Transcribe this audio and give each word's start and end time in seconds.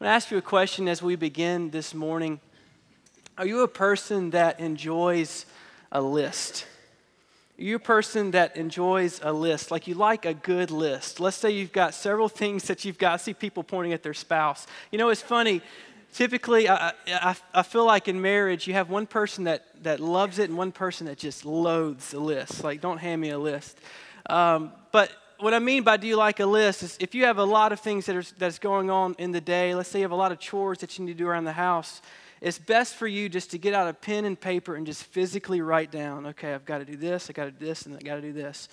I'm 0.00 0.04
going 0.04 0.12
to 0.12 0.14
ask 0.14 0.30
you 0.30 0.38
a 0.38 0.42
question 0.42 0.86
as 0.86 1.02
we 1.02 1.16
begin 1.16 1.70
this 1.70 1.92
morning. 1.92 2.38
Are 3.36 3.44
you 3.44 3.62
a 3.64 3.68
person 3.68 4.30
that 4.30 4.60
enjoys 4.60 5.44
a 5.90 6.00
list? 6.00 6.66
Are 7.58 7.64
you 7.64 7.74
a 7.74 7.80
person 7.80 8.30
that 8.30 8.56
enjoys 8.56 9.18
a 9.24 9.32
list? 9.32 9.72
Like 9.72 9.88
you 9.88 9.94
like 9.94 10.24
a 10.24 10.34
good 10.34 10.70
list. 10.70 11.18
Let's 11.18 11.36
say 11.36 11.50
you've 11.50 11.72
got 11.72 11.94
several 11.94 12.28
things 12.28 12.68
that 12.68 12.84
you've 12.84 12.96
got. 12.96 13.14
I 13.14 13.16
see 13.16 13.34
people 13.34 13.64
pointing 13.64 13.92
at 13.92 14.04
their 14.04 14.14
spouse. 14.14 14.68
You 14.92 14.98
know, 14.98 15.08
it's 15.08 15.20
funny. 15.20 15.62
Typically, 16.14 16.68
I, 16.68 16.92
I, 17.08 17.34
I 17.52 17.62
feel 17.64 17.84
like 17.84 18.06
in 18.06 18.22
marriage, 18.22 18.68
you 18.68 18.74
have 18.74 18.90
one 18.90 19.04
person 19.08 19.42
that, 19.44 19.82
that 19.82 19.98
loves 19.98 20.38
it 20.38 20.48
and 20.48 20.56
one 20.56 20.70
person 20.70 21.08
that 21.08 21.18
just 21.18 21.44
loathes 21.44 22.14
a 22.14 22.20
list. 22.20 22.62
Like, 22.62 22.80
don't 22.80 22.98
hand 22.98 23.20
me 23.20 23.30
a 23.30 23.38
list. 23.38 23.76
Um, 24.30 24.70
but 24.92 25.10
what 25.40 25.54
I 25.54 25.58
mean 25.58 25.84
by 25.84 25.96
do 25.96 26.06
you 26.06 26.16
like 26.16 26.40
a 26.40 26.46
list 26.46 26.82
is 26.82 26.96
if 27.00 27.14
you 27.14 27.24
have 27.24 27.38
a 27.38 27.44
lot 27.44 27.72
of 27.72 27.80
things 27.80 28.06
that 28.06 28.16
are, 28.16 28.24
that's 28.38 28.58
going 28.58 28.90
on 28.90 29.14
in 29.18 29.32
the 29.32 29.40
day, 29.40 29.74
let's 29.74 29.88
say 29.88 30.00
you 30.00 30.04
have 30.04 30.10
a 30.10 30.16
lot 30.16 30.32
of 30.32 30.38
chores 30.38 30.78
that 30.78 30.98
you 30.98 31.04
need 31.04 31.12
to 31.12 31.18
do 31.18 31.28
around 31.28 31.44
the 31.44 31.52
house, 31.52 32.02
it's 32.40 32.58
best 32.58 32.94
for 32.94 33.06
you 33.06 33.28
just 33.28 33.50
to 33.52 33.58
get 33.58 33.74
out 33.74 33.88
a 33.88 33.92
pen 33.92 34.24
and 34.24 34.40
paper 34.40 34.76
and 34.76 34.86
just 34.86 35.04
physically 35.04 35.60
write 35.60 35.90
down, 35.90 36.26
okay, 36.26 36.54
I've 36.54 36.64
got 36.64 36.78
to 36.78 36.84
do 36.84 36.96
this, 36.96 37.28
I 37.28 37.32
got 37.32 37.44
to 37.44 37.50
do 37.50 37.66
this, 37.66 37.82
and 37.86 37.96
I 37.96 38.00
got 38.00 38.16
to 38.16 38.22
do 38.22 38.32
this. 38.32 38.68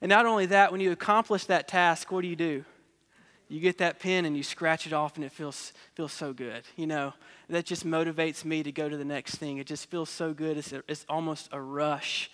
And 0.00 0.08
not 0.08 0.26
only 0.26 0.46
that, 0.46 0.72
when 0.72 0.80
you 0.80 0.90
accomplish 0.92 1.44
that 1.46 1.68
task, 1.68 2.10
what 2.10 2.22
do 2.22 2.28
you 2.28 2.36
do? 2.36 2.64
You 3.48 3.60
get 3.60 3.78
that 3.78 4.00
pen 4.00 4.24
and 4.24 4.36
you 4.36 4.42
scratch 4.42 4.86
it 4.86 4.92
off, 4.92 5.16
and 5.16 5.24
it 5.24 5.30
feels, 5.30 5.72
feels 5.94 6.12
so 6.12 6.32
good. 6.32 6.64
You 6.76 6.86
know, 6.86 7.12
that 7.48 7.66
just 7.66 7.86
motivates 7.86 8.44
me 8.44 8.62
to 8.62 8.72
go 8.72 8.88
to 8.88 8.96
the 8.96 9.04
next 9.04 9.36
thing. 9.36 9.58
It 9.58 9.66
just 9.66 9.90
feels 9.90 10.10
so 10.10 10.32
good. 10.32 10.56
It's, 10.56 10.72
a, 10.72 10.82
it's 10.88 11.06
almost 11.08 11.48
a 11.52 11.60
rush. 11.60 12.30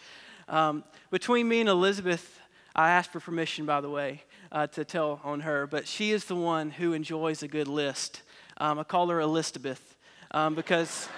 Um, 0.48 0.82
between 1.10 1.46
me 1.46 1.60
and 1.60 1.68
Elizabeth, 1.68 2.39
I 2.74 2.90
asked 2.90 3.12
for 3.12 3.20
permission, 3.20 3.66
by 3.66 3.80
the 3.80 3.90
way, 3.90 4.22
uh, 4.52 4.66
to 4.68 4.84
tell 4.84 5.20
on 5.24 5.40
her, 5.40 5.66
but 5.66 5.86
she 5.86 6.12
is 6.12 6.24
the 6.26 6.36
one 6.36 6.70
who 6.70 6.92
enjoys 6.92 7.42
a 7.42 7.48
good 7.48 7.68
list. 7.68 8.22
Um, 8.58 8.78
I 8.78 8.84
call 8.84 9.08
her 9.08 9.20
Elizabeth 9.20 9.96
um, 10.30 10.54
because 10.54 11.08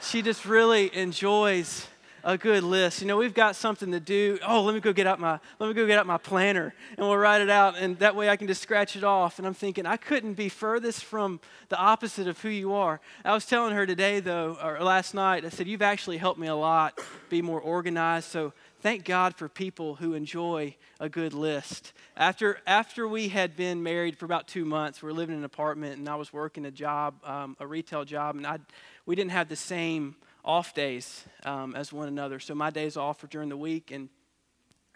she 0.00 0.22
just 0.22 0.44
really 0.44 0.94
enjoys 0.96 1.86
a 2.24 2.36
good 2.36 2.62
list. 2.62 3.00
You 3.00 3.06
know, 3.06 3.16
we've 3.16 3.34
got 3.34 3.56
something 3.56 3.92
to 3.92 4.00
do. 4.00 4.38
Oh, 4.46 4.62
let 4.62 4.74
me 4.74 4.80
go 4.80 4.92
get 4.92 5.06
out 5.06 5.20
my 5.20 5.38
let 5.58 5.68
me 5.68 5.74
go 5.74 5.86
get 5.86 5.98
out 5.98 6.06
my 6.06 6.18
planner 6.18 6.74
and 6.96 7.06
we'll 7.06 7.16
write 7.16 7.40
it 7.40 7.50
out 7.50 7.76
and 7.78 7.98
that 8.00 8.16
way 8.16 8.28
I 8.28 8.36
can 8.36 8.46
just 8.46 8.62
scratch 8.62 8.96
it 8.96 9.04
off. 9.04 9.38
And 9.38 9.46
I'm 9.46 9.54
thinking 9.54 9.86
I 9.86 9.96
couldn't 9.96 10.34
be 10.34 10.48
furthest 10.48 11.04
from 11.04 11.40
the 11.68 11.78
opposite 11.78 12.26
of 12.26 12.40
who 12.40 12.48
you 12.48 12.74
are. 12.74 13.00
I 13.24 13.34
was 13.34 13.46
telling 13.46 13.74
her 13.74 13.86
today 13.86 14.20
though, 14.20 14.58
or 14.62 14.80
last 14.80 15.14
night, 15.14 15.44
I 15.44 15.48
said, 15.48 15.68
You've 15.68 15.82
actually 15.82 16.18
helped 16.18 16.38
me 16.38 16.48
a 16.48 16.56
lot 16.56 16.98
be 17.30 17.40
more 17.40 17.60
organized. 17.60 18.28
So 18.28 18.52
thank 18.80 19.04
God 19.04 19.34
for 19.34 19.48
people 19.48 19.96
who 19.96 20.14
enjoy 20.14 20.76
a 21.00 21.08
good 21.08 21.32
list. 21.32 21.92
After, 22.16 22.58
after 22.66 23.08
we 23.08 23.28
had 23.28 23.56
been 23.56 23.82
married 23.82 24.16
for 24.16 24.24
about 24.24 24.46
two 24.46 24.64
months, 24.64 25.02
we 25.02 25.06
were 25.06 25.12
living 25.12 25.34
in 25.34 25.40
an 25.40 25.44
apartment 25.44 25.98
and 25.98 26.08
I 26.08 26.14
was 26.14 26.32
working 26.32 26.64
a 26.64 26.70
job, 26.70 27.14
um, 27.24 27.56
a 27.58 27.66
retail 27.66 28.04
job, 28.04 28.36
and 28.36 28.46
I, 28.46 28.58
we 29.06 29.16
didn't 29.16 29.32
have 29.32 29.48
the 29.48 29.56
same 29.56 30.16
off 30.44 30.74
days 30.74 31.24
um, 31.44 31.74
as 31.74 31.92
one 31.92 32.08
another. 32.08 32.38
So 32.38 32.54
my 32.54 32.70
days 32.70 32.96
off 32.96 33.22
were 33.22 33.28
during 33.28 33.48
the 33.48 33.56
week, 33.56 33.90
and 33.90 34.08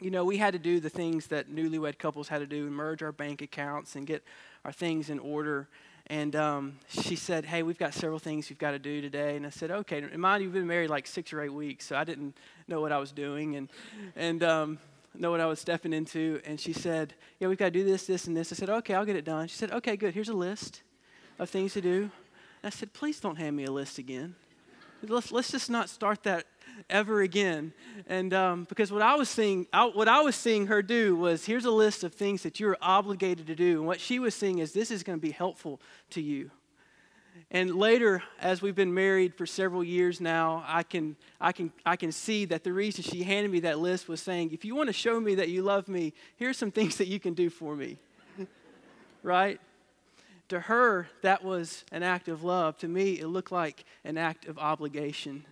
you 0.01 0.11
know, 0.11 0.25
we 0.25 0.37
had 0.37 0.53
to 0.53 0.59
do 0.59 0.81
the 0.81 0.91
things 0.91 1.29
that 1.29 1.49
newlywed 1.49 1.99
couples 1.99 2.27
had 2.27 2.39
to 2.39 2.47
do 2.47 2.69
merge 2.71 3.03
our 3.03 3.13
bank 3.13 3.41
accounts 3.41 3.95
and 3.95 4.07
get 4.07 4.25
our 4.65 4.73
things 4.73 5.11
in 5.11 5.19
order. 5.21 5.69
And 6.13 6.37
um, 6.37 6.75
she 6.89 7.17
said, 7.17 7.47
Hey, 7.47 7.63
we've 7.63 7.79
got 7.79 7.95
several 7.95 8.19
things 8.19 8.51
you've 8.51 8.59
got 8.59 8.73
to 8.73 8.79
do 8.79 9.01
today. 9.01 9.35
And 9.35 9.47
I 9.47 9.49
said, 9.49 9.71
Okay. 9.71 9.97
And 9.97 10.19
mind, 10.19 10.43
you've 10.43 10.53
been 10.53 10.67
married 10.67 10.91
like 10.91 11.07
six 11.07 11.33
or 11.33 11.41
eight 11.41 11.55
weeks, 11.55 11.87
so 11.87 11.97
I 11.97 12.05
didn't 12.05 12.37
know 12.69 12.83
what 12.83 12.93
I 12.93 12.99
was 12.99 13.13
doing 13.13 13.57
and, 13.57 13.71
and 14.15 14.43
um, 14.43 14.79
know 15.15 15.31
what 15.31 15.41
I 15.41 15.47
was 15.47 15.59
stepping 15.59 15.95
into. 15.95 16.39
And 16.45 16.61
she 16.61 16.75
said, 16.75 17.15
Yeah, 17.41 17.49
we've 17.49 17.57
got 17.57 17.65
to 17.65 17.71
do 17.71 17.83
this, 17.83 18.05
this, 18.05 18.27
and 18.27 18.37
this. 18.37 18.53
I 18.53 18.57
said, 18.57 18.69
Okay, 18.69 18.93
I'll 18.93 19.07
get 19.07 19.17
it 19.17 19.25
done. 19.25 19.49
She 19.49 19.57
said, 19.57 19.71
Okay, 19.71 19.97
good. 19.97 20.13
Here's 20.13 20.29
a 20.29 20.35
list 20.35 20.83
of 21.39 21.49
things 21.49 21.73
to 21.73 21.81
do. 21.81 22.03
And 22.03 22.11
I 22.63 22.69
said, 22.69 22.93
Please 22.93 23.19
don't 23.19 23.37
hand 23.37 23.57
me 23.57 23.65
a 23.65 23.73
list 23.73 23.97
again. 23.97 24.35
Let's, 25.01 25.33
let's 25.33 25.51
just 25.51 25.71
not 25.71 25.89
start 25.89 26.25
that 26.25 26.45
ever 26.89 27.23
again. 27.23 27.73
And 28.07 28.33
um, 28.35 28.65
because 28.69 28.93
what 28.93 29.03
I 29.03 29.15
was 29.15 29.29
seeing, 29.29 29.67
I, 29.73 29.87
what 29.87 30.09
I 30.09 30.21
was 30.23 30.37
seeing 30.37 30.67
her 30.67 30.83
do 30.83 31.17
was 31.17 31.45
here's 31.45 31.65
a 31.65 31.71
list 31.71 32.05
of 32.05 32.15
things 32.15 32.43
that 32.43 32.61
you're 32.61 32.77
obligated 32.81 33.47
to 33.47 33.55
do. 33.55 33.79
And 33.79 33.87
what 33.87 34.01
she 34.01 34.19
was 34.19 34.35
seeing 34.35 34.59
is 34.59 34.73
this 34.73 34.91
is 34.91 35.03
going 35.03 35.19
to 35.19 35.23
be 35.23 35.33
helpful 35.33 35.81
to 36.11 36.21
you. 36.21 36.51
And 37.51 37.75
later, 37.77 38.23
as 38.41 38.63
we've 38.63 38.75
been 38.75 38.95
married 38.95 39.35
for 39.35 39.47
several 39.47 39.85
years 39.85 40.21
now, 40.21 40.65
I 40.67 40.83
can, 40.83 41.17
I, 41.41 41.53
can, 41.53 41.73
I 41.85 41.97
can 41.97 42.13
see 42.13 42.47
that 42.47 42.65
the 42.65 42.73
reason 42.73 43.05
she 43.05 43.23
handed 43.23 43.51
me 43.51 43.61
that 43.61 43.79
list 43.79 44.09
was 44.09 44.21
saying, 44.21 44.53
if 44.53 44.65
you 44.65 44.75
want 44.75 44.89
to 44.89 44.93
show 44.93 45.21
me 45.21 45.35
that 45.37 45.49
you 45.49 45.63
love 45.63 45.89
me, 45.89 46.15
here's 46.37 46.57
some 46.57 46.71
things 46.71 46.97
that 46.97 47.09
you 47.09 47.21
can 47.21 47.35
do 47.35 47.51
for 47.51 47.77
me. 47.77 47.99
right? 49.23 49.61
To 50.49 50.61
her, 50.61 51.09
that 51.23 51.45
was 51.45 51.85
an 51.93 52.03
act 52.03 52.29
of 52.29 52.43
love. 52.43 52.79
To 52.79 52.89
me, 52.89 53.19
it 53.21 53.27
looked 53.27 53.53
like 53.53 53.85
an 54.05 54.17
act 54.19 54.47
of 54.47 54.59
obligation. 54.59 55.45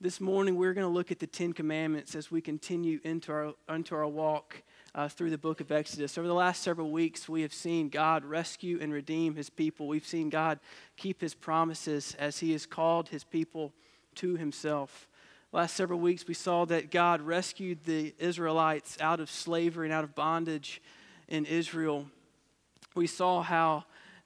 This 0.00 0.20
morning, 0.20 0.54
we're 0.54 0.74
going 0.74 0.86
to 0.86 0.92
look 0.92 1.10
at 1.10 1.18
the 1.18 1.26
Ten 1.26 1.52
Commandments 1.52 2.14
as 2.14 2.30
we 2.30 2.40
continue 2.40 3.00
into 3.02 3.32
our, 3.32 3.54
into 3.68 3.96
our 3.96 4.06
walk 4.06 4.62
uh, 4.94 5.08
through 5.08 5.30
the 5.30 5.38
book 5.38 5.60
of 5.60 5.72
Exodus. 5.72 6.16
Over 6.16 6.28
the 6.28 6.34
last 6.34 6.62
several 6.62 6.92
weeks, 6.92 7.28
we 7.28 7.42
have 7.42 7.52
seen 7.52 7.88
God 7.88 8.24
rescue 8.24 8.78
and 8.80 8.92
redeem 8.92 9.34
his 9.34 9.50
people. 9.50 9.88
We've 9.88 10.06
seen 10.06 10.30
God 10.30 10.60
keep 10.96 11.20
his 11.20 11.34
promises 11.34 12.14
as 12.16 12.38
he 12.38 12.52
has 12.52 12.64
called 12.64 13.08
his 13.08 13.24
people 13.24 13.72
to 14.14 14.36
himself. 14.36 15.08
Last 15.50 15.74
several 15.74 15.98
weeks, 15.98 16.28
we 16.28 16.34
saw 16.34 16.64
that 16.66 16.92
God 16.92 17.20
rescued 17.20 17.82
the 17.84 18.14
Israelites 18.20 18.98
out 19.00 19.18
of 19.18 19.28
slavery 19.28 19.88
and 19.88 19.92
out 19.92 20.04
of 20.04 20.14
bondage 20.14 20.80
in 21.26 21.44
Israel. 21.44 22.06
We 22.94 23.08
saw 23.08 23.42
how, 23.42 23.82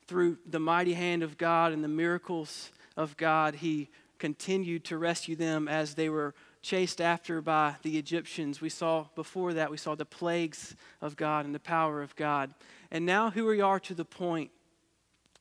through 0.06 0.36
the 0.44 0.60
mighty 0.60 0.92
hand 0.92 1.22
of 1.22 1.38
God 1.38 1.72
and 1.72 1.82
the 1.82 1.88
miracles 1.88 2.72
of 2.94 3.16
God, 3.16 3.54
he 3.54 3.88
continued 4.22 4.84
to 4.84 4.96
rescue 4.96 5.34
them 5.34 5.66
as 5.66 5.96
they 5.96 6.08
were 6.08 6.32
chased 6.62 7.00
after 7.00 7.42
by 7.42 7.74
the 7.82 7.98
Egyptians. 7.98 8.60
We 8.60 8.68
saw 8.68 9.06
before 9.16 9.52
that, 9.54 9.68
we 9.68 9.76
saw 9.76 9.96
the 9.96 10.04
plagues 10.04 10.76
of 11.00 11.16
God 11.16 11.44
and 11.44 11.52
the 11.52 11.58
power 11.58 12.02
of 12.02 12.14
God. 12.14 12.54
And 12.92 13.04
now, 13.04 13.30
here 13.30 13.44
we 13.44 13.60
are 13.60 13.80
to 13.80 13.94
the 13.94 14.04
point 14.04 14.52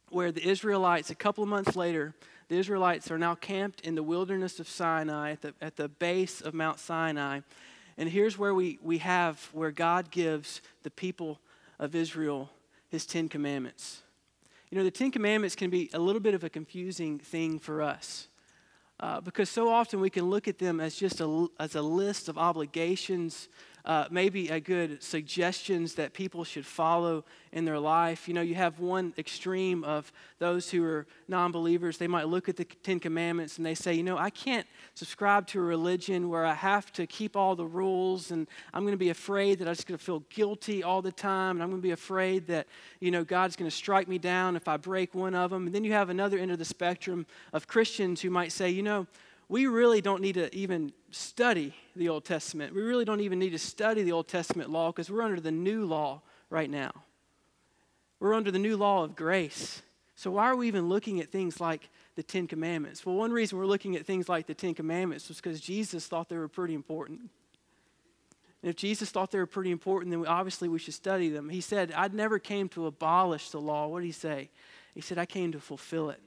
where 0.10 0.32
the 0.32 0.44
Israelites, 0.44 1.12
a 1.12 1.16
couple 1.16 1.44
of 1.44 1.50
months 1.52 1.76
later, 1.76 2.16
the 2.48 2.58
Israelites 2.58 3.12
are 3.12 3.20
now 3.20 3.36
camped 3.36 3.82
in 3.82 3.94
the 3.94 4.02
wilderness 4.02 4.60
of 4.60 4.68
Sinai 4.68 5.34
at 5.34 5.42
the, 5.44 5.54
at 5.62 5.76
the 5.76 5.88
base 5.88 6.42
of 6.42 6.56
Mount 6.56 6.80
Sinai. 6.80 7.42
And 8.00 8.10
here's 8.10 8.36
where 8.36 8.56
we, 8.56 8.80
we 8.82 8.98
have 8.98 9.48
where 9.54 9.70
God 9.70 10.10
gives 10.10 10.60
the 10.82 10.90
people 10.90 11.40
of 11.78 11.94
Israel 11.94 12.50
his 12.90 13.06
Ten 13.06 13.30
Commandments. 13.30 14.02
You 14.72 14.80
know, 14.80 14.84
the 14.84 14.90
Ten 14.90 15.12
Commandments 15.12 15.56
can 15.56 15.70
be 15.70 15.92
a 15.94 16.00
little 16.00 16.20
bit 16.20 16.34
of 16.34 16.44
a 16.44 16.50
confusing 16.50 17.20
thing 17.20 17.60
for 17.60 17.84
us. 17.84 18.28
Uh, 19.02 19.20
because 19.20 19.50
so 19.50 19.68
often 19.68 20.00
we 20.00 20.12
can 20.12 20.30
look 20.30 20.48
at 20.48 20.60
them 20.60 20.80
as 20.80 20.96
just 20.96 21.20
a, 21.22 21.48
as 21.60 21.74
a 21.74 21.82
list 21.82 22.30
of 22.30 22.38
obligations 22.38 23.50
uh, 23.86 24.06
maybe 24.12 24.50
a 24.50 24.60
good 24.60 25.02
suggestions 25.02 25.96
that 25.96 26.14
people 26.14 26.44
should 26.44 26.66
follow 26.66 27.24
in 27.52 27.66
their 27.66 27.80
life. 27.80 28.28
You 28.28 28.34
know, 28.34 28.42
you 28.42 28.56
have 28.56 28.80
one 28.80 29.14
extreme 29.18 29.84
of 29.84 30.12
those 30.40 30.70
who 30.70 30.84
are 30.84 31.06
non 31.28 31.52
believers. 31.52 31.98
They 31.98 32.08
might 32.08 32.28
look 32.28 32.48
at 32.48 32.58
the 32.58 32.66
Ten 32.66 33.00
Commandments 33.00 33.58
and 33.58 33.66
they 33.66 33.76
say, 33.76 33.94
you 33.94 34.04
know, 34.04 34.18
I 34.18 34.30
can't 34.30 34.68
subscribe 34.94 35.48
to 35.48 35.60
a 35.60 35.64
religion 35.64 36.30
where 36.30 36.46
I 36.46 36.54
have 36.54 36.92
to 36.94 37.06
keep 37.08 37.36
all 37.36 37.56
the 37.56 37.66
rules 37.66 38.32
and 38.32 38.48
I'm 38.74 38.84
going 38.84 38.94
to 38.94 38.98
be 38.98 39.10
afraid 39.10 39.60
that 39.60 39.68
I'm 39.68 39.76
just 39.76 39.88
going 39.88 39.98
to 39.98 40.04
feel 40.04 40.24
guilty 40.30 40.84
all 40.84 41.02
the 41.02 41.12
time 41.12 41.58
and 41.58 41.64
I'm 41.64 41.70
going 41.70 41.82
to 41.82 41.88
be 41.88 41.92
afraid 41.92 42.48
that, 42.48 42.68
you 43.00 43.12
know, 43.12 43.24
God's 43.24 43.56
going 43.56 43.70
to 43.70 43.76
strike 43.76 44.08
me 44.08 44.18
down 44.18 44.56
if 44.56 44.68
I 44.68 44.78
break 44.78 45.14
one 45.14 45.36
of 45.36 45.52
them. 45.52 45.66
And 45.68 45.76
then 45.76 45.84
you 45.84 45.94
have 45.94 46.10
another 46.10 46.38
end 46.38 46.52
of 46.52 46.60
the 46.60 46.66
spectrum 46.66 47.26
of 47.54 47.68
Christians 47.68 48.22
who 48.22 48.30
might 48.30 48.52
say, 48.52 48.70
you 48.70 48.84
know, 48.84 49.08
we 49.52 49.68
really 49.68 50.00
don't 50.00 50.22
need 50.22 50.36
to 50.36 50.56
even 50.56 50.94
study 51.12 51.76
the 51.98 52.08
Old 52.08 52.24
Testament. 52.24 52.74
We 52.74 52.84
really 52.84 53.04
don't 53.04 53.20
even 53.20 53.38
need 53.38 53.50
to 53.50 53.60
study 53.60 54.02
the 54.02 54.14
Old 54.14 54.30
Testament 54.30 54.70
law 54.70 54.94
because 54.94 55.12
we're 55.12 55.24
under 55.24 55.42
the 55.42 55.52
new 55.52 55.84
law 55.84 56.22
right 56.50 56.70
now. 56.70 56.94
We're 58.22 58.34
under 58.34 58.50
the 58.50 58.60
new 58.60 58.78
law 58.78 59.04
of 59.04 59.14
grace. 59.14 59.82
So, 60.16 60.32
why 60.32 60.46
are 60.46 60.56
we 60.56 60.70
even 60.70 60.88
looking 60.88 61.20
at 61.20 61.34
things 61.34 61.60
like 61.60 61.90
the 62.16 62.24
Ten 62.24 62.48
Commandments? 62.48 63.06
Well, 63.06 63.16
one 63.16 63.34
reason 63.34 63.58
we're 63.58 63.66
looking 63.66 63.98
at 63.98 64.06
things 64.06 64.30
like 64.30 64.48
the 64.48 64.54
Ten 64.54 64.74
Commandments 64.74 65.28
was 65.28 65.42
because 65.42 65.60
Jesus 65.60 66.08
thought 66.08 66.30
they 66.30 66.38
were 66.38 66.48
pretty 66.48 66.74
important. 66.74 67.20
And 68.64 68.70
if 68.70 68.78
Jesus 68.78 69.10
thought 69.10 69.32
they 69.32 69.40
were 69.40 69.46
pretty 69.46 69.72
important, 69.72 70.12
then 70.12 70.22
we, 70.22 70.28
obviously 70.28 70.70
we 70.70 70.80
should 70.80 70.94
study 70.94 71.28
them. 71.28 71.50
He 71.50 71.60
said, 71.60 71.92
I 71.94 72.08
never 72.08 72.40
came 72.40 72.70
to 72.70 72.86
abolish 72.86 73.50
the 73.50 73.60
law. 73.60 73.88
What 73.88 74.00
did 74.00 74.06
he 74.06 74.14
say? 74.14 74.50
He 74.96 75.02
said, 75.02 75.18
I 75.18 75.26
came 75.26 75.52
to 75.52 75.60
fulfill 75.60 76.10
it. 76.10 76.22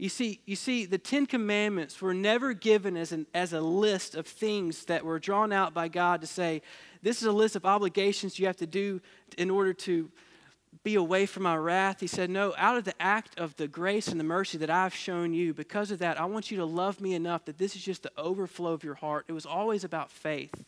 You 0.00 0.08
see, 0.08 0.40
you 0.46 0.56
see, 0.56 0.86
the 0.86 0.96
Ten 0.96 1.26
Commandments 1.26 2.00
were 2.00 2.14
never 2.14 2.54
given 2.54 2.96
as, 2.96 3.12
an, 3.12 3.26
as 3.34 3.52
a 3.52 3.60
list 3.60 4.14
of 4.14 4.26
things 4.26 4.86
that 4.86 5.04
were 5.04 5.18
drawn 5.18 5.52
out 5.52 5.74
by 5.74 5.88
God 5.88 6.22
to 6.22 6.26
say, 6.26 6.62
this 7.02 7.20
is 7.20 7.28
a 7.28 7.32
list 7.32 7.54
of 7.54 7.66
obligations 7.66 8.38
you 8.38 8.46
have 8.46 8.56
to 8.56 8.66
do 8.66 9.02
in 9.36 9.50
order 9.50 9.74
to 9.74 10.10
be 10.84 10.94
away 10.94 11.26
from 11.26 11.42
my 11.42 11.54
wrath. 11.54 12.00
He 12.00 12.06
said, 12.06 12.30
No, 12.30 12.54
out 12.56 12.78
of 12.78 12.84
the 12.84 12.94
act 12.98 13.38
of 13.38 13.54
the 13.56 13.68
grace 13.68 14.08
and 14.08 14.18
the 14.18 14.24
mercy 14.24 14.56
that 14.56 14.70
I've 14.70 14.94
shown 14.94 15.34
you, 15.34 15.52
because 15.52 15.90
of 15.90 15.98
that, 15.98 16.18
I 16.18 16.24
want 16.24 16.50
you 16.50 16.56
to 16.56 16.64
love 16.64 17.02
me 17.02 17.12
enough 17.12 17.44
that 17.44 17.58
this 17.58 17.76
is 17.76 17.82
just 17.82 18.02
the 18.02 18.12
overflow 18.16 18.72
of 18.72 18.82
your 18.82 18.94
heart. 18.94 19.26
It 19.28 19.32
was 19.32 19.44
always 19.44 19.84
about 19.84 20.10
faith. 20.10 20.64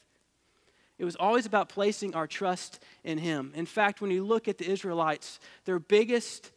It 0.99 1.07
was 1.07 1.17
always 1.17 1.47
about 1.47 1.71
placing 1.71 2.15
our 2.15 2.27
trust 2.27 2.81
in 3.03 3.17
Him. 3.17 3.53
In 3.55 3.65
fact, 3.65 4.03
when 4.03 4.11
you 4.11 4.25
look 4.25 4.47
at 4.47 4.59
the 4.59 4.71
Israelites, 4.71 5.41
their 5.65 5.79
biggest 5.79 6.51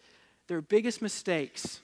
their 0.47 0.61
biggest 0.61 1.01
mistakes, 1.01 1.79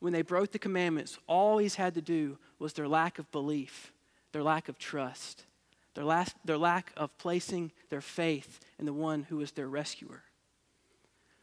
when 0.00 0.12
they 0.12 0.22
broke 0.22 0.52
the 0.52 0.58
commandments, 0.58 1.18
all 1.26 1.58
he's 1.58 1.74
had 1.74 1.94
to 1.94 2.02
do 2.02 2.38
was 2.58 2.72
their 2.72 2.88
lack 2.88 3.18
of 3.18 3.30
belief, 3.32 3.92
their 4.32 4.42
lack 4.42 4.68
of 4.68 4.78
trust, 4.78 5.44
their, 5.94 6.04
last, 6.04 6.36
their 6.44 6.58
lack 6.58 6.92
of 6.96 7.16
placing 7.18 7.72
their 7.90 8.00
faith 8.00 8.60
in 8.78 8.86
the 8.86 8.92
one 8.92 9.24
who 9.24 9.36
was 9.38 9.52
their 9.52 9.68
rescuer. 9.68 10.22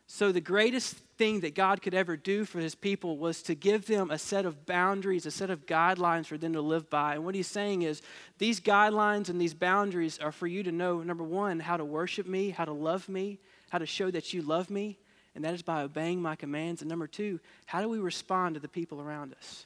So, 0.07 0.31
the 0.31 0.40
greatest 0.40 0.96
thing 1.18 1.40
that 1.40 1.56
God 1.56 1.81
could 1.81 1.96
ever 1.96 2.16
do 2.16 2.46
for 2.46 2.60
his 2.60 2.75
people 2.75 3.18
was 3.18 3.42
to 3.44 3.56
give 3.56 3.88
them 3.88 4.12
a 4.12 4.19
set 4.19 4.46
of 4.46 4.66
boundaries, 4.66 5.25
a 5.25 5.31
set 5.31 5.50
of 5.50 5.66
guidelines 5.66 6.28
for 6.28 6.38
them 6.38 6.54
to 6.54 6.62
live 6.62 6.90
by. 6.92 7.16
And 7.16 7.25
what 7.25 7.34
he's 7.34 7.48
saying 7.48 7.81
is 7.81 8.04
these 8.38 8.60
guidelines 8.60 9.30
and 9.30 9.42
these 9.42 9.56
boundaries 9.56 10.19
are 10.19 10.31
for 10.31 10.46
you 10.46 10.62
to 10.62 10.72
know, 10.72 11.02
number 11.02 11.24
one, 11.24 11.60
how 11.60 11.75
to 11.75 11.84
worship 11.84 12.28
me, 12.28 12.52
how 12.52 12.66
to 12.66 12.72
love 12.72 13.10
me, 13.10 13.40
how 13.72 13.80
to 13.80 13.88
show 13.88 14.12
that 14.12 14.31
you 14.31 14.44
love 14.44 14.69
me, 14.69 15.00
and 15.35 15.43
that 15.43 15.53
is 15.53 15.61
by 15.61 15.81
obeying 15.81 16.21
my 16.21 16.35
commands. 16.35 16.81
And 16.81 16.89
number 16.89 17.07
two, 17.07 17.39
how 17.65 17.81
do 17.81 17.89
we 17.89 17.99
respond 17.99 18.55
to 18.55 18.61
the 18.61 18.69
people 18.69 19.01
around 19.01 19.33
us? 19.33 19.65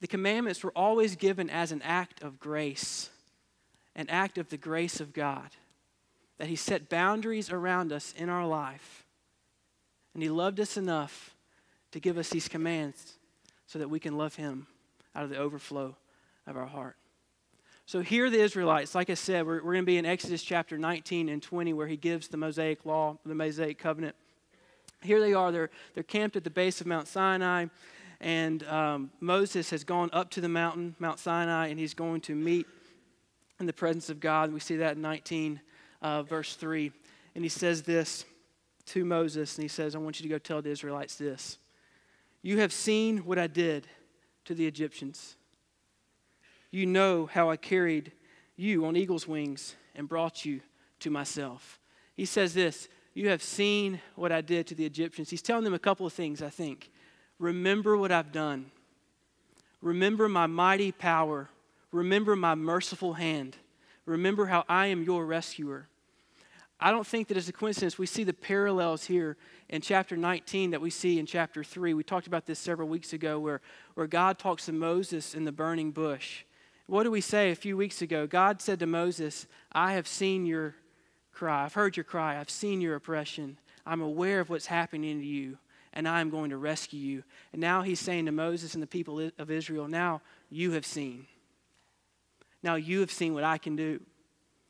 The 0.00 0.06
commandments 0.06 0.62
were 0.62 0.72
always 0.76 1.16
given 1.16 1.50
as 1.50 1.72
an 1.72 1.82
act 1.82 2.22
of 2.22 2.38
grace, 2.38 3.10
an 3.94 4.08
act 4.08 4.38
of 4.38 4.48
the 4.48 4.56
grace 4.56 5.00
of 5.00 5.12
God 5.12 5.50
that 6.38 6.48
He 6.48 6.56
set 6.56 6.88
boundaries 6.88 7.50
around 7.50 7.92
us 7.92 8.14
in 8.16 8.28
our 8.28 8.46
life. 8.46 9.04
And 10.14 10.22
He 10.22 10.28
loved 10.28 10.60
us 10.60 10.76
enough 10.76 11.34
to 11.92 12.00
give 12.00 12.18
us 12.18 12.28
these 12.30 12.48
commands 12.48 13.14
so 13.66 13.78
that 13.78 13.88
we 13.88 13.98
can 13.98 14.16
love 14.16 14.36
Him 14.36 14.66
out 15.14 15.24
of 15.24 15.30
the 15.30 15.38
overflow 15.38 15.96
of 16.46 16.56
our 16.56 16.66
heart. 16.66 16.96
So 17.88 18.00
here 18.00 18.28
the 18.30 18.40
Israelites, 18.40 18.96
like 18.96 19.10
I 19.10 19.14
said, 19.14 19.46
we're, 19.46 19.62
we're 19.62 19.74
going 19.74 19.84
to 19.84 19.86
be 19.86 19.96
in 19.96 20.04
Exodus 20.04 20.42
chapter 20.42 20.76
19 20.76 21.28
and 21.28 21.40
20 21.40 21.72
where 21.72 21.86
he 21.86 21.96
gives 21.96 22.26
the 22.26 22.36
Mosaic 22.36 22.84
law, 22.84 23.16
the 23.24 23.32
Mosaic 23.32 23.78
covenant. 23.78 24.16
Here 25.02 25.20
they 25.20 25.34
are, 25.34 25.52
they're, 25.52 25.70
they're 25.94 26.02
camped 26.02 26.34
at 26.34 26.42
the 26.42 26.50
base 26.50 26.80
of 26.80 26.88
Mount 26.88 27.06
Sinai, 27.06 27.66
and 28.20 28.64
um, 28.64 29.12
Moses 29.20 29.70
has 29.70 29.84
gone 29.84 30.10
up 30.12 30.30
to 30.30 30.40
the 30.40 30.48
mountain, 30.48 30.96
Mount 30.98 31.20
Sinai, 31.20 31.68
and 31.68 31.78
he's 31.78 31.94
going 31.94 32.22
to 32.22 32.34
meet 32.34 32.66
in 33.60 33.66
the 33.66 33.72
presence 33.72 34.10
of 34.10 34.18
God. 34.18 34.52
We 34.52 34.58
see 34.58 34.78
that 34.78 34.96
in 34.96 35.02
19 35.02 35.60
uh, 36.02 36.24
verse 36.24 36.56
3. 36.56 36.90
And 37.36 37.44
he 37.44 37.48
says 37.48 37.82
this 37.82 38.24
to 38.86 39.04
Moses, 39.04 39.56
and 39.56 39.62
he 39.62 39.68
says, 39.68 39.94
I 39.94 39.98
want 39.98 40.18
you 40.18 40.24
to 40.24 40.28
go 40.28 40.38
tell 40.38 40.60
the 40.60 40.70
Israelites 40.70 41.14
this. 41.14 41.58
You 42.42 42.58
have 42.58 42.72
seen 42.72 43.18
what 43.18 43.38
I 43.38 43.46
did 43.46 43.86
to 44.46 44.54
the 44.54 44.66
Egyptians. 44.66 45.36
You 46.70 46.86
know 46.86 47.26
how 47.26 47.50
I 47.50 47.56
carried 47.56 48.12
you 48.56 48.84
on 48.86 48.96
eagle's 48.96 49.26
wings 49.28 49.76
and 49.94 50.08
brought 50.08 50.44
you 50.44 50.60
to 51.00 51.10
myself. 51.10 51.78
He 52.14 52.24
says 52.24 52.54
this 52.54 52.88
You 53.14 53.28
have 53.28 53.42
seen 53.42 54.00
what 54.14 54.32
I 54.32 54.40
did 54.40 54.66
to 54.68 54.74
the 54.74 54.86
Egyptians. 54.86 55.30
He's 55.30 55.42
telling 55.42 55.64
them 55.64 55.74
a 55.74 55.78
couple 55.78 56.06
of 56.06 56.12
things, 56.12 56.42
I 56.42 56.50
think. 56.50 56.90
Remember 57.38 57.96
what 57.96 58.12
I've 58.12 58.32
done. 58.32 58.70
Remember 59.82 60.28
my 60.28 60.46
mighty 60.46 60.90
power. 60.90 61.48
Remember 61.92 62.34
my 62.34 62.54
merciful 62.54 63.14
hand. 63.14 63.56
Remember 64.06 64.46
how 64.46 64.64
I 64.68 64.86
am 64.86 65.02
your 65.02 65.26
rescuer. 65.26 65.88
I 66.78 66.90
don't 66.90 67.06
think 67.06 67.28
that 67.28 67.36
it's 67.36 67.48
a 67.48 67.52
coincidence. 67.52 67.98
We 67.98 68.06
see 68.06 68.24
the 68.24 68.34
parallels 68.34 69.04
here 69.04 69.36
in 69.68 69.80
chapter 69.80 70.16
19 70.16 70.72
that 70.72 70.80
we 70.80 70.90
see 70.90 71.18
in 71.18 71.24
chapter 71.24 71.64
3. 71.64 71.94
We 71.94 72.04
talked 72.04 72.26
about 72.26 72.44
this 72.44 72.58
several 72.58 72.88
weeks 72.88 73.12
ago 73.14 73.38
where, 73.38 73.62
where 73.94 74.06
God 74.06 74.38
talks 74.38 74.66
to 74.66 74.72
Moses 74.72 75.34
in 75.34 75.44
the 75.44 75.52
burning 75.52 75.90
bush. 75.90 76.44
What 76.86 77.02
do 77.02 77.10
we 77.10 77.20
say 77.20 77.50
a 77.50 77.56
few 77.56 77.76
weeks 77.76 78.00
ago? 78.00 78.26
God 78.26 78.62
said 78.62 78.78
to 78.80 78.86
Moses, 78.86 79.46
I 79.72 79.94
have 79.94 80.06
seen 80.06 80.46
your 80.46 80.76
cry. 81.32 81.64
I've 81.64 81.74
heard 81.74 81.96
your 81.96 82.04
cry. 82.04 82.38
I've 82.38 82.50
seen 82.50 82.80
your 82.80 82.94
oppression. 82.94 83.58
I'm 83.84 84.00
aware 84.00 84.40
of 84.40 84.50
what's 84.50 84.66
happening 84.66 85.18
to 85.18 85.26
you, 85.26 85.58
and 85.92 86.08
I 86.08 86.20
am 86.20 86.30
going 86.30 86.50
to 86.50 86.56
rescue 86.56 87.00
you. 87.00 87.24
And 87.52 87.60
now 87.60 87.82
he's 87.82 88.00
saying 88.00 88.26
to 88.26 88.32
Moses 88.32 88.74
and 88.74 88.82
the 88.82 88.86
people 88.86 89.30
of 89.38 89.50
Israel, 89.50 89.88
Now 89.88 90.22
you 90.48 90.72
have 90.72 90.86
seen. 90.86 91.26
Now 92.62 92.76
you 92.76 93.00
have 93.00 93.10
seen 93.10 93.34
what 93.34 93.44
I 93.44 93.58
can 93.58 93.76
do. 93.76 94.00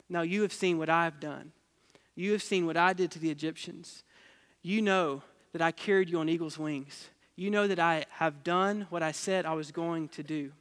Now 0.08 0.22
you 0.22 0.42
have 0.42 0.52
seen 0.52 0.78
what 0.78 0.90
I've 0.90 1.20
done. 1.20 1.52
You 2.14 2.32
have 2.32 2.42
seen 2.42 2.64
what 2.64 2.76
I 2.76 2.94
did 2.94 3.10
to 3.12 3.18
the 3.18 3.30
Egyptians. 3.30 4.02
You 4.62 4.80
know 4.80 5.22
that 5.52 5.60
I 5.60 5.70
carried 5.70 6.08
you 6.08 6.18
on 6.18 6.28
eagle's 6.28 6.58
wings. 6.58 7.10
You 7.36 7.50
know 7.50 7.66
that 7.68 7.78
I 7.78 8.06
have 8.10 8.42
done 8.42 8.86
what 8.88 9.02
I 9.02 9.12
said 9.12 9.44
I 9.44 9.52
was 9.52 9.70
going 9.70 10.08
to 10.10 10.22
do. 10.22 10.52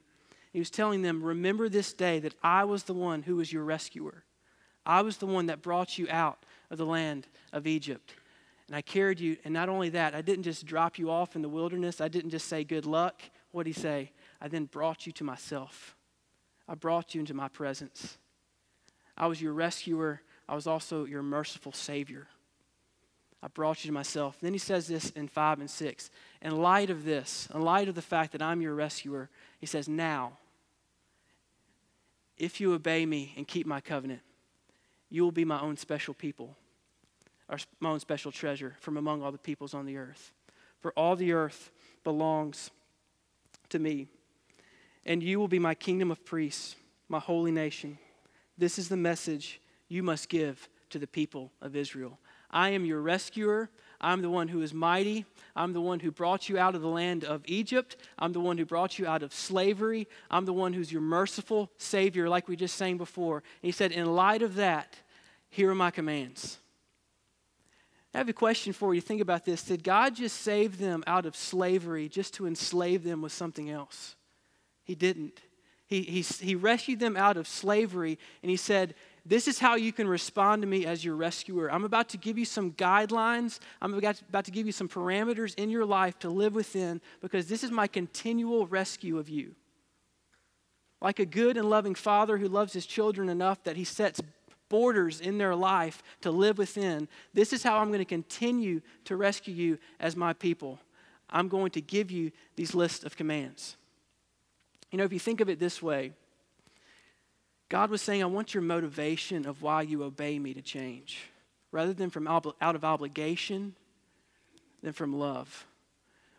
He 0.55 0.59
was 0.59 0.69
telling 0.69 1.01
them, 1.01 1.21
Remember 1.21 1.67
this 1.67 1.91
day 1.91 2.19
that 2.19 2.33
I 2.41 2.63
was 2.63 2.83
the 2.83 2.93
one 2.93 3.23
who 3.23 3.35
was 3.35 3.51
your 3.51 3.65
rescuer. 3.65 4.23
I 4.85 5.01
was 5.01 5.17
the 5.17 5.25
one 5.25 5.47
that 5.47 5.61
brought 5.61 5.97
you 5.97 6.07
out 6.09 6.45
of 6.69 6.77
the 6.77 6.85
land 6.85 7.27
of 7.51 7.67
Egypt. 7.67 8.13
And 8.67 8.75
I 8.77 8.81
carried 8.81 9.19
you, 9.19 9.35
and 9.43 9.53
not 9.53 9.67
only 9.67 9.89
that, 9.89 10.15
I 10.15 10.21
didn't 10.21 10.43
just 10.43 10.65
drop 10.65 10.97
you 10.97 11.11
off 11.11 11.35
in 11.35 11.41
the 11.41 11.49
wilderness. 11.49 11.99
I 11.99 12.07
didn't 12.07 12.29
just 12.29 12.47
say 12.47 12.63
good 12.63 12.85
luck. 12.85 13.21
What 13.51 13.65
did 13.65 13.75
he 13.75 13.81
say? 13.81 14.13
I 14.39 14.47
then 14.47 14.63
brought 14.63 15.05
you 15.05 15.11
to 15.11 15.25
myself. 15.25 15.93
I 16.69 16.75
brought 16.75 17.13
you 17.13 17.19
into 17.19 17.33
my 17.33 17.49
presence. 17.49 18.17
I 19.17 19.27
was 19.27 19.41
your 19.41 19.51
rescuer. 19.51 20.21
I 20.47 20.55
was 20.55 20.67
also 20.67 21.03
your 21.03 21.21
merciful 21.21 21.73
Savior. 21.73 22.27
I 23.43 23.49
brought 23.49 23.83
you 23.83 23.89
to 23.89 23.93
myself. 23.93 24.37
And 24.39 24.47
then 24.47 24.53
he 24.53 24.59
says 24.59 24.87
this 24.87 25.09
in 25.09 25.27
5 25.27 25.59
and 25.59 25.69
6. 25.69 26.09
In 26.41 26.55
light 26.61 26.89
of 26.89 27.03
this, 27.03 27.49
in 27.53 27.59
light 27.59 27.89
of 27.89 27.95
the 27.95 28.01
fact 28.01 28.31
that 28.31 28.41
I'm 28.41 28.61
your 28.61 28.73
rescuer, 28.73 29.29
he 29.59 29.65
says, 29.65 29.89
Now, 29.89 30.37
if 32.37 32.59
you 32.59 32.73
obey 32.73 33.05
me 33.05 33.33
and 33.37 33.47
keep 33.47 33.65
my 33.65 33.81
covenant, 33.81 34.21
you 35.09 35.23
will 35.23 35.31
be 35.31 35.45
my 35.45 35.59
own 35.61 35.77
special 35.77 36.13
people, 36.13 36.55
or 37.49 37.57
my 37.79 37.89
own 37.89 37.99
special 37.99 38.31
treasure 38.31 38.75
from 38.79 38.97
among 38.97 39.21
all 39.21 39.31
the 39.31 39.37
peoples 39.37 39.73
on 39.73 39.85
the 39.85 39.97
earth. 39.97 40.31
For 40.79 40.91
all 40.91 41.15
the 41.15 41.31
earth 41.31 41.71
belongs 42.03 42.71
to 43.69 43.79
me 43.79 44.07
and 45.05 45.21
you 45.21 45.39
will 45.39 45.47
be 45.47 45.59
my 45.59 45.75
kingdom 45.75 46.11
of 46.11 46.25
priests, 46.25 46.75
my 47.07 47.19
holy 47.19 47.51
nation. 47.51 47.97
This 48.57 48.79
is 48.79 48.89
the 48.89 48.97
message 48.97 49.61
you 49.87 50.01
must 50.01 50.29
give 50.29 50.67
to 50.89 50.99
the 50.99 51.07
people 51.07 51.51
of 51.61 51.75
Israel. 51.75 52.19
I 52.49 52.69
am 52.69 52.85
your 52.85 53.01
rescuer. 53.01 53.69
I'm 54.01 54.21
the 54.21 54.29
one 54.29 54.47
who 54.47 54.61
is 54.61 54.73
mighty. 54.73 55.25
I'm 55.55 55.73
the 55.73 55.81
one 55.81 55.99
who 55.99 56.11
brought 56.11 56.49
you 56.49 56.57
out 56.57 56.75
of 56.75 56.81
the 56.81 56.87
land 56.87 57.23
of 57.23 57.41
Egypt. 57.45 57.95
I'm 58.19 58.33
the 58.33 58.39
one 58.39 58.57
who 58.57 58.65
brought 58.65 58.99
you 58.99 59.07
out 59.07 59.23
of 59.23 59.33
slavery. 59.33 60.07
I'm 60.29 60.45
the 60.45 60.53
one 60.53 60.73
who's 60.73 60.91
your 60.91 61.01
merciful 61.01 61.71
Savior, 61.77 62.27
like 62.27 62.47
we 62.47 62.55
just 62.55 62.75
sang 62.75 62.97
before. 62.97 63.37
And 63.37 63.67
he 63.67 63.71
said, 63.71 63.91
In 63.91 64.15
light 64.15 64.41
of 64.41 64.55
that, 64.55 64.97
here 65.49 65.69
are 65.69 65.75
my 65.75 65.91
commands. 65.91 66.59
I 68.13 68.17
have 68.19 68.29
a 68.29 68.33
question 68.33 68.71
for 68.71 68.93
you. 68.93 69.01
Think 69.01 69.21
about 69.21 69.43
this. 69.43 69.63
Did 69.63 69.83
God 69.83 70.15
just 70.15 70.41
save 70.41 70.77
them 70.77 71.03
out 71.05 71.25
of 71.25 71.35
slavery 71.35 72.07
just 72.07 72.33
to 72.35 72.47
enslave 72.47 73.03
them 73.03 73.21
with 73.21 73.33
something 73.33 73.69
else? 73.69 74.15
He 74.85 74.95
didn't. 74.95 75.41
He, 75.87 76.01
he, 76.01 76.21
he 76.21 76.55
rescued 76.55 76.99
them 76.99 77.15
out 77.17 77.37
of 77.37 77.47
slavery, 77.47 78.17
and 78.41 78.49
he 78.49 78.57
said, 78.57 78.95
This 79.25 79.47
is 79.47 79.57
how 79.57 79.75
you 79.75 79.91
can 79.91 80.07
respond 80.07 80.61
to 80.61 80.67
me 80.67 80.85
as 80.85 81.03
your 81.03 81.15
rescuer. 81.15 81.71
I'm 81.71 81.83
about 81.83 82.09
to 82.09 82.17
give 82.17 82.37
you 82.37 82.45
some 82.45 82.73
guidelines. 82.73 83.59
I'm 83.81 83.95
about 83.95 84.45
to 84.45 84.51
give 84.51 84.67
you 84.67 84.71
some 84.71 84.87
parameters 84.87 85.55
in 85.55 85.71
your 85.71 85.85
life 85.85 86.19
to 86.19 86.29
live 86.29 86.53
within 86.53 87.01
because 87.21 87.47
this 87.47 87.63
is 87.63 87.71
my 87.71 87.87
continual 87.87 88.67
rescue 88.67 89.17
of 89.17 89.27
you. 89.27 89.55
Like 91.01 91.19
a 91.19 91.25
good 91.25 91.57
and 91.57 91.69
loving 91.69 91.95
father 91.95 92.37
who 92.37 92.47
loves 92.47 92.73
his 92.73 92.85
children 92.85 93.29
enough 93.29 93.63
that 93.63 93.77
he 93.77 93.83
sets 93.83 94.21
borders 94.69 95.19
in 95.19 95.37
their 95.39 95.55
life 95.55 96.03
to 96.21 96.29
live 96.29 96.57
within, 96.57 97.07
this 97.33 97.51
is 97.51 97.63
how 97.63 97.77
I'm 97.77 97.87
going 97.87 97.99
to 97.99 98.05
continue 98.05 98.81
to 99.05 99.15
rescue 99.15 99.53
you 99.53 99.79
as 99.99 100.15
my 100.15 100.33
people. 100.33 100.79
I'm 101.29 101.47
going 101.47 101.71
to 101.71 101.81
give 101.81 102.11
you 102.11 102.31
these 102.55 102.75
lists 102.75 103.03
of 103.03 103.17
commands. 103.17 103.75
You 104.91 104.99
know, 104.99 105.03
if 105.03 105.13
you 105.13 105.19
think 105.19 105.41
of 105.41 105.49
it 105.49 105.59
this 105.59 105.81
way, 105.81 106.13
God 107.69 107.89
was 107.89 108.01
saying, 108.01 108.21
I 108.21 108.27
want 108.27 108.53
your 108.53 108.63
motivation 108.63 109.45
of 109.45 109.61
why 109.61 109.81
you 109.81 110.03
obey 110.03 110.37
me 110.37 110.53
to 110.53 110.61
change, 110.61 111.29
rather 111.71 111.93
than 111.93 112.09
from 112.09 112.27
out 112.27 112.45
of 112.61 112.83
obligation, 112.83 113.75
than 114.83 114.93
from 114.93 115.17
love. 115.17 115.65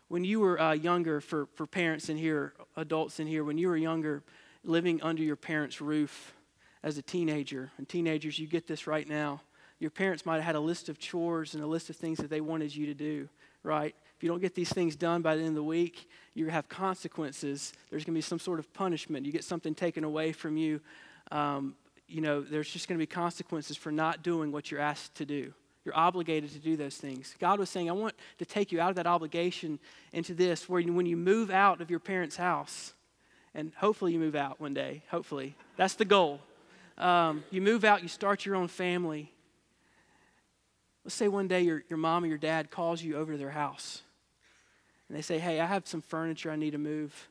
When 0.07 0.23
you 0.23 0.39
were 0.39 0.59
uh, 0.59 0.71
younger, 0.71 1.19
for, 1.19 1.47
for 1.55 1.67
parents 1.67 2.07
in 2.07 2.17
here, 2.17 2.53
adults 2.77 3.19
in 3.19 3.27
here, 3.27 3.43
when 3.43 3.57
you 3.57 3.67
were 3.67 3.75
younger, 3.75 4.23
living 4.63 5.01
under 5.01 5.21
your 5.21 5.35
parents' 5.35 5.81
roof 5.81 6.33
as 6.81 6.97
a 6.97 7.01
teenager, 7.01 7.71
and 7.77 7.89
teenagers, 7.89 8.39
you 8.39 8.47
get 8.47 8.67
this 8.67 8.87
right 8.87 9.07
now. 9.07 9.41
Your 9.79 9.91
parents 9.91 10.25
might 10.25 10.35
have 10.35 10.45
had 10.45 10.55
a 10.55 10.59
list 10.59 10.87
of 10.87 10.97
chores 10.97 11.53
and 11.53 11.63
a 11.63 11.67
list 11.67 11.89
of 11.89 11.97
things 11.97 12.19
that 12.19 12.29
they 12.29 12.41
wanted 12.41 12.73
you 12.73 12.85
to 12.85 12.93
do, 12.93 13.27
right? 13.63 13.93
If 14.15 14.23
you 14.23 14.29
don't 14.29 14.39
get 14.41 14.55
these 14.55 14.69
things 14.69 14.95
done 14.95 15.21
by 15.21 15.35
the 15.35 15.41
end 15.41 15.49
of 15.49 15.55
the 15.55 15.63
week, 15.63 16.09
to 16.35 16.45
have 16.51 16.69
consequences. 16.69 17.73
There's 17.89 18.03
going 18.03 18.13
to 18.13 18.17
be 18.17 18.21
some 18.21 18.39
sort 18.39 18.59
of 18.59 18.73
punishment. 18.73 19.25
You 19.25 19.31
get 19.31 19.43
something 19.43 19.75
taken 19.75 20.03
away 20.03 20.31
from 20.31 20.55
you. 20.55 20.79
Um, 21.31 21.75
you 22.07 22.21
know, 22.21 22.41
there's 22.41 22.69
just 22.69 22.87
going 22.87 22.97
to 22.97 23.01
be 23.01 23.07
consequences 23.07 23.75
for 23.75 23.91
not 23.91 24.23
doing 24.23 24.51
what 24.51 24.71
you're 24.71 24.79
asked 24.79 25.15
to 25.15 25.25
do. 25.25 25.53
You're 25.83 25.97
obligated 25.97 26.51
to 26.51 26.59
do 26.59 26.75
those 26.75 26.97
things. 26.97 27.35
God 27.39 27.59
was 27.59 27.69
saying, 27.69 27.89
I 27.89 27.93
want 27.93 28.13
to 28.39 28.45
take 28.45 28.71
you 28.71 28.79
out 28.79 28.89
of 28.89 28.95
that 28.97 29.07
obligation 29.07 29.79
into 30.11 30.33
this, 30.33 30.67
where 30.67 30.81
when 30.81 31.05
you 31.05 31.17
move 31.17 31.49
out 31.49 31.81
of 31.81 31.89
your 31.89 31.99
parents' 31.99 32.35
house, 32.35 32.93
and 33.53 33.71
hopefully 33.77 34.13
you 34.13 34.19
move 34.19 34.35
out 34.35 34.59
one 34.59 34.73
day, 34.73 35.03
hopefully. 35.09 35.55
That's 35.77 35.95
the 35.95 36.05
goal. 36.05 36.41
Um, 36.97 37.43
you 37.51 37.61
move 37.61 37.83
out, 37.83 38.03
you 38.03 38.09
start 38.09 38.45
your 38.45 38.55
own 38.55 38.67
family. 38.67 39.31
Let's 41.03 41.15
say 41.15 41.27
one 41.27 41.47
day 41.47 41.61
your, 41.61 41.83
your 41.89 41.97
mom 41.97 42.23
or 42.23 42.27
your 42.27 42.37
dad 42.37 42.69
calls 42.69 43.01
you 43.01 43.15
over 43.15 43.31
to 43.31 43.37
their 43.37 43.51
house 43.51 44.01
and 45.07 45.17
they 45.17 45.21
say, 45.21 45.39
Hey, 45.39 45.59
I 45.59 45.65
have 45.65 45.87
some 45.87 46.01
furniture 46.01 46.51
I 46.51 46.55
need 46.55 46.71
to 46.71 46.77
move. 46.77 47.29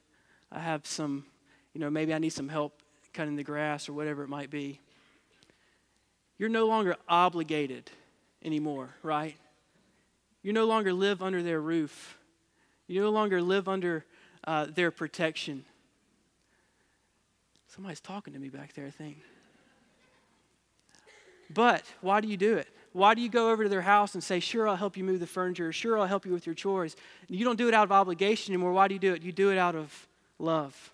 I 0.51 0.61
have 0.61 0.87
some, 0.87 1.27
you 1.75 1.81
know, 1.81 1.91
maybe 1.91 2.15
I 2.15 2.19
need 2.19 2.31
some 2.31 2.49
help 2.49 2.81
cutting 3.17 3.35
the 3.35 3.43
grass 3.43 3.89
or 3.89 3.95
whatever 3.95 4.23
it 4.23 4.29
might 4.29 4.51
be. 4.51 4.79
You're 6.39 6.51
no 6.51 6.67
longer 6.67 6.97
obligated 7.09 7.91
anymore, 8.45 8.91
right? 9.03 9.37
You 10.43 10.53
no 10.53 10.67
longer 10.67 10.93
live 10.93 11.23
under 11.23 11.43
their 11.43 11.61
roof. 11.61 12.19
You 12.87 13.01
no 13.01 13.11
longer 13.11 13.41
live 13.41 13.69
under 13.69 14.05
uh, 14.45 14.67
their 14.67 14.91
protection. 14.91 15.65
Somebody's 17.69 18.01
talking 18.01 18.35
to 18.35 18.39
me 18.39 18.51
back 18.51 18.75
there, 18.75 18.87
I 18.87 18.91
think. 18.91 19.17
But 21.53 21.85
why 22.01 22.21
do 22.21 22.29
you 22.29 22.37
do 22.37 22.57
it? 22.57 22.69
Why 22.93 23.15
do 23.15 23.23
you 23.23 23.29
go 23.29 23.51
over 23.51 23.65
to 23.65 23.69
their 23.69 23.83
house 23.83 24.15
and 24.15 24.23
say, 24.23 24.41
Sure, 24.41 24.69
I'll 24.69 24.77
help 24.77 24.97
you 24.97 25.05
move 25.05 25.21
the 25.21 25.27
furniture, 25.27 25.73
sure, 25.73 25.99
I'll 25.99 26.07
help 26.07 26.27
you 26.27 26.33
with 26.33 26.47
your 26.47 26.55
chores? 26.55 26.97
You 27.29 27.45
don't 27.45 27.57
do 27.57 27.69
it 27.69 27.75
out 27.75 27.85
of 27.85 27.93
obligation 27.93 28.53
anymore. 28.53 28.73
Why 28.73 28.89
do 28.89 28.95
you 28.95 29.01
do 29.01 29.15
it? 29.15 29.23
You 29.23 29.33
do 29.33 29.51
it 29.51 29.59
out 29.59 29.75
of 29.75 30.09
love. 30.39 30.93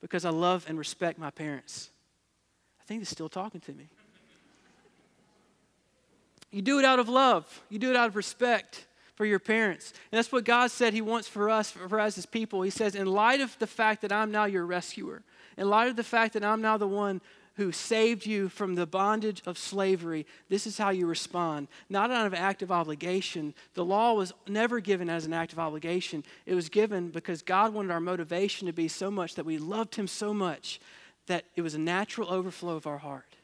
Because 0.00 0.24
I 0.24 0.30
love 0.30 0.64
and 0.68 0.78
respect 0.78 1.18
my 1.18 1.30
parents. 1.30 1.90
I 2.80 2.84
think 2.84 3.00
they're 3.00 3.06
still 3.06 3.28
talking 3.28 3.60
to 3.62 3.72
me. 3.72 3.88
You 6.50 6.62
do 6.62 6.78
it 6.78 6.84
out 6.84 6.98
of 6.98 7.08
love, 7.08 7.62
you 7.68 7.78
do 7.78 7.90
it 7.90 7.96
out 7.96 8.08
of 8.08 8.16
respect 8.16 8.86
for 9.14 9.26
your 9.26 9.38
parents. 9.38 9.92
And 10.10 10.18
that's 10.18 10.30
what 10.30 10.44
God 10.44 10.70
said 10.70 10.94
He 10.94 11.02
wants 11.02 11.28
for 11.28 11.50
us, 11.50 11.70
for 11.70 12.00
us 12.00 12.16
as 12.16 12.24
people. 12.24 12.62
He 12.62 12.70
says, 12.70 12.94
In 12.94 13.06
light 13.06 13.40
of 13.40 13.58
the 13.58 13.66
fact 13.66 14.02
that 14.02 14.12
I'm 14.12 14.30
now 14.30 14.44
your 14.44 14.64
rescuer, 14.64 15.22
in 15.56 15.68
light 15.68 15.88
of 15.88 15.96
the 15.96 16.04
fact 16.04 16.34
that 16.34 16.44
I'm 16.44 16.62
now 16.62 16.78
the 16.78 16.86
one 16.86 17.20
who 17.58 17.72
saved 17.72 18.24
you 18.24 18.48
from 18.48 18.76
the 18.76 18.86
bondage 18.86 19.42
of 19.44 19.58
slavery, 19.58 20.24
this 20.48 20.64
is 20.64 20.78
how 20.78 20.90
you 20.90 21.08
respond. 21.08 21.66
Not 21.90 22.12
out 22.12 22.24
of 22.24 22.32
act 22.32 22.62
of 22.62 22.70
obligation. 22.70 23.52
The 23.74 23.84
law 23.84 24.14
was 24.14 24.32
never 24.46 24.78
given 24.78 25.10
as 25.10 25.26
an 25.26 25.32
act 25.32 25.52
of 25.52 25.58
obligation, 25.58 26.22
it 26.46 26.54
was 26.54 26.68
given 26.68 27.10
because 27.10 27.42
God 27.42 27.74
wanted 27.74 27.90
our 27.90 28.00
motivation 28.00 28.68
to 28.68 28.72
be 28.72 28.86
so 28.86 29.10
much 29.10 29.34
that 29.34 29.44
we 29.44 29.58
loved 29.58 29.96
Him 29.96 30.06
so 30.06 30.32
much 30.32 30.80
that 31.26 31.46
it 31.56 31.62
was 31.62 31.74
a 31.74 31.80
natural 31.80 32.32
overflow 32.32 32.76
of 32.76 32.86
our 32.86 32.98
heart. 32.98 33.34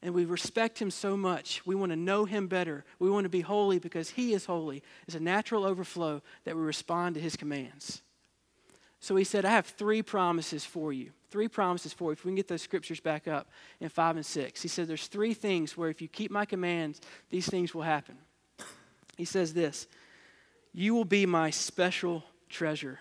And 0.00 0.14
we 0.14 0.24
respect 0.24 0.80
Him 0.80 0.92
so 0.92 1.16
much. 1.16 1.60
We 1.66 1.74
want 1.74 1.90
to 1.90 1.96
know 1.96 2.26
Him 2.26 2.46
better. 2.46 2.84
We 3.00 3.10
want 3.10 3.24
to 3.24 3.30
be 3.30 3.40
holy 3.40 3.80
because 3.80 4.10
He 4.10 4.32
is 4.32 4.46
holy. 4.46 4.80
It's 5.08 5.16
a 5.16 5.20
natural 5.20 5.64
overflow 5.64 6.22
that 6.44 6.54
we 6.54 6.62
respond 6.62 7.16
to 7.16 7.20
His 7.20 7.34
commands. 7.34 8.00
So 9.00 9.16
he 9.16 9.24
said, 9.24 9.44
I 9.44 9.50
have 9.50 9.66
three 9.66 10.00
promises 10.02 10.64
for 10.64 10.90
you. 10.90 11.10
Three 11.34 11.48
promises 11.48 11.92
for. 11.92 12.12
If 12.12 12.24
we 12.24 12.28
can 12.28 12.36
get 12.36 12.46
those 12.46 12.62
scriptures 12.62 13.00
back 13.00 13.26
up 13.26 13.50
in 13.80 13.88
5 13.88 14.14
and 14.18 14.24
6. 14.24 14.62
He 14.62 14.68
said, 14.68 14.86
There's 14.86 15.08
three 15.08 15.34
things 15.34 15.76
where 15.76 15.90
if 15.90 16.00
you 16.00 16.06
keep 16.06 16.30
my 16.30 16.44
commands, 16.44 17.00
these 17.28 17.48
things 17.48 17.74
will 17.74 17.82
happen. 17.82 18.14
He 19.16 19.24
says 19.24 19.52
this 19.52 19.88
You 20.72 20.94
will 20.94 21.04
be 21.04 21.26
my 21.26 21.50
special 21.50 22.22
treasure. 22.48 23.00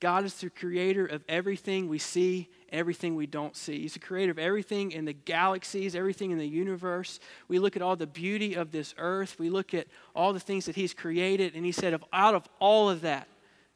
God 0.00 0.26
is 0.26 0.34
the 0.34 0.50
creator 0.50 1.06
of 1.06 1.24
everything 1.30 1.88
we 1.88 1.96
see, 1.96 2.50
everything 2.70 3.14
we 3.14 3.26
don't 3.26 3.56
see. 3.56 3.80
He's 3.80 3.94
the 3.94 3.98
creator 3.98 4.32
of 4.32 4.38
everything 4.38 4.92
in 4.92 5.06
the 5.06 5.14
galaxies, 5.14 5.96
everything 5.96 6.30
in 6.30 6.36
the 6.36 6.46
universe. 6.46 7.20
We 7.48 7.58
look 7.58 7.74
at 7.74 7.80
all 7.80 7.96
the 7.96 8.06
beauty 8.06 8.52
of 8.52 8.70
this 8.70 8.94
earth, 8.98 9.38
we 9.38 9.48
look 9.48 9.72
at 9.72 9.86
all 10.14 10.34
the 10.34 10.40
things 10.40 10.66
that 10.66 10.76
He's 10.76 10.92
created, 10.92 11.54
and 11.54 11.64
He 11.64 11.72
said, 11.72 11.98
Out 12.12 12.34
of 12.34 12.46
all 12.60 12.90
of 12.90 13.00
that, 13.00 13.28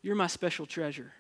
you're 0.03 0.15
my 0.17 0.27
special 0.27 0.67
treasure. 0.67 1.15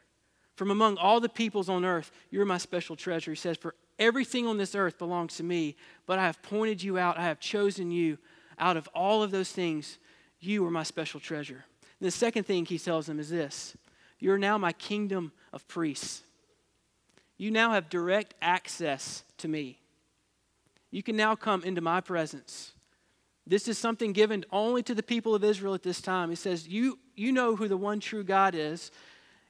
From 0.56 0.70
among 0.70 0.96
all 0.96 1.20
the 1.20 1.28
peoples 1.28 1.68
on 1.68 1.84
earth, 1.84 2.10
you're 2.30 2.46
my 2.46 2.58
special 2.58 2.96
treasure. 2.96 3.30
He 3.30 3.36
says, 3.36 3.58
For 3.58 3.74
everything 3.98 4.46
on 4.46 4.56
this 4.56 4.74
earth 4.74 4.98
belongs 4.98 5.36
to 5.36 5.42
me, 5.42 5.76
but 6.06 6.18
I 6.18 6.22
have 6.22 6.42
pointed 6.42 6.82
you 6.82 6.98
out. 6.98 7.18
I 7.18 7.24
have 7.24 7.38
chosen 7.38 7.90
you. 7.90 8.18
Out 8.58 8.78
of 8.78 8.88
all 8.94 9.22
of 9.22 9.30
those 9.30 9.52
things, 9.52 9.98
you 10.40 10.64
are 10.66 10.70
my 10.70 10.82
special 10.82 11.20
treasure. 11.20 11.64
And 12.00 12.06
the 12.06 12.10
second 12.10 12.44
thing 12.44 12.64
he 12.64 12.78
tells 12.78 13.06
them 13.06 13.20
is 13.20 13.28
this 13.28 13.76
You're 14.18 14.38
now 14.38 14.56
my 14.56 14.72
kingdom 14.72 15.32
of 15.52 15.68
priests. 15.68 16.22
You 17.36 17.50
now 17.50 17.72
have 17.72 17.90
direct 17.90 18.32
access 18.40 19.22
to 19.38 19.48
me. 19.48 19.78
You 20.90 21.02
can 21.02 21.16
now 21.16 21.36
come 21.36 21.62
into 21.64 21.82
my 21.82 22.00
presence. 22.00 22.72
This 23.46 23.68
is 23.68 23.76
something 23.76 24.12
given 24.12 24.44
only 24.50 24.82
to 24.84 24.94
the 24.94 25.02
people 25.02 25.34
of 25.34 25.44
Israel 25.44 25.74
at 25.74 25.82
this 25.82 26.00
time. 26.00 26.30
He 26.30 26.36
says, 26.36 26.66
You, 26.66 26.98
you 27.14 27.30
know 27.30 27.56
who 27.56 27.68
the 27.68 27.76
one 27.76 28.00
true 28.00 28.24
God 28.24 28.54
is. 28.54 28.90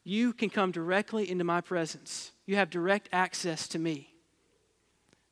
You 0.08 0.32
can 0.32 0.50
come 0.50 0.70
directly 0.70 1.28
into 1.28 1.42
my 1.42 1.60
presence. 1.60 2.30
You 2.46 2.54
have 2.54 2.70
direct 2.70 3.08
access 3.12 3.66
to 3.66 3.78
me. 3.80 4.14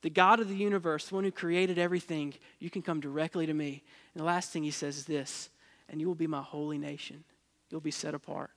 The 0.03 0.11
God 0.11 0.41
of 0.41 0.49
the 0.49 0.57
universe, 0.57 1.07
the 1.07 1.15
one 1.15 1.23
who 1.23 1.31
created 1.31 1.79
everything, 1.79 2.35
you 2.59 2.71
can 2.71 2.83
come 2.83 2.99
directly 2.99 3.47
to 3.47 3.55
me. 3.55 3.85
And 4.13 4.21
the 4.21 4.25
last 4.27 4.51
thing 4.51 4.65
he 4.65 4.73
says 4.73 4.99
is 4.99 5.05
this 5.05 5.49
and 5.89 6.01
you 6.01 6.09
will 6.09 6.17
be 6.17 6.27
my 6.27 6.43
holy 6.43 6.77
nation. 6.77 7.23
You'll 7.71 7.83
be 7.83 7.93
set 7.93 8.15
apart. 8.15 8.51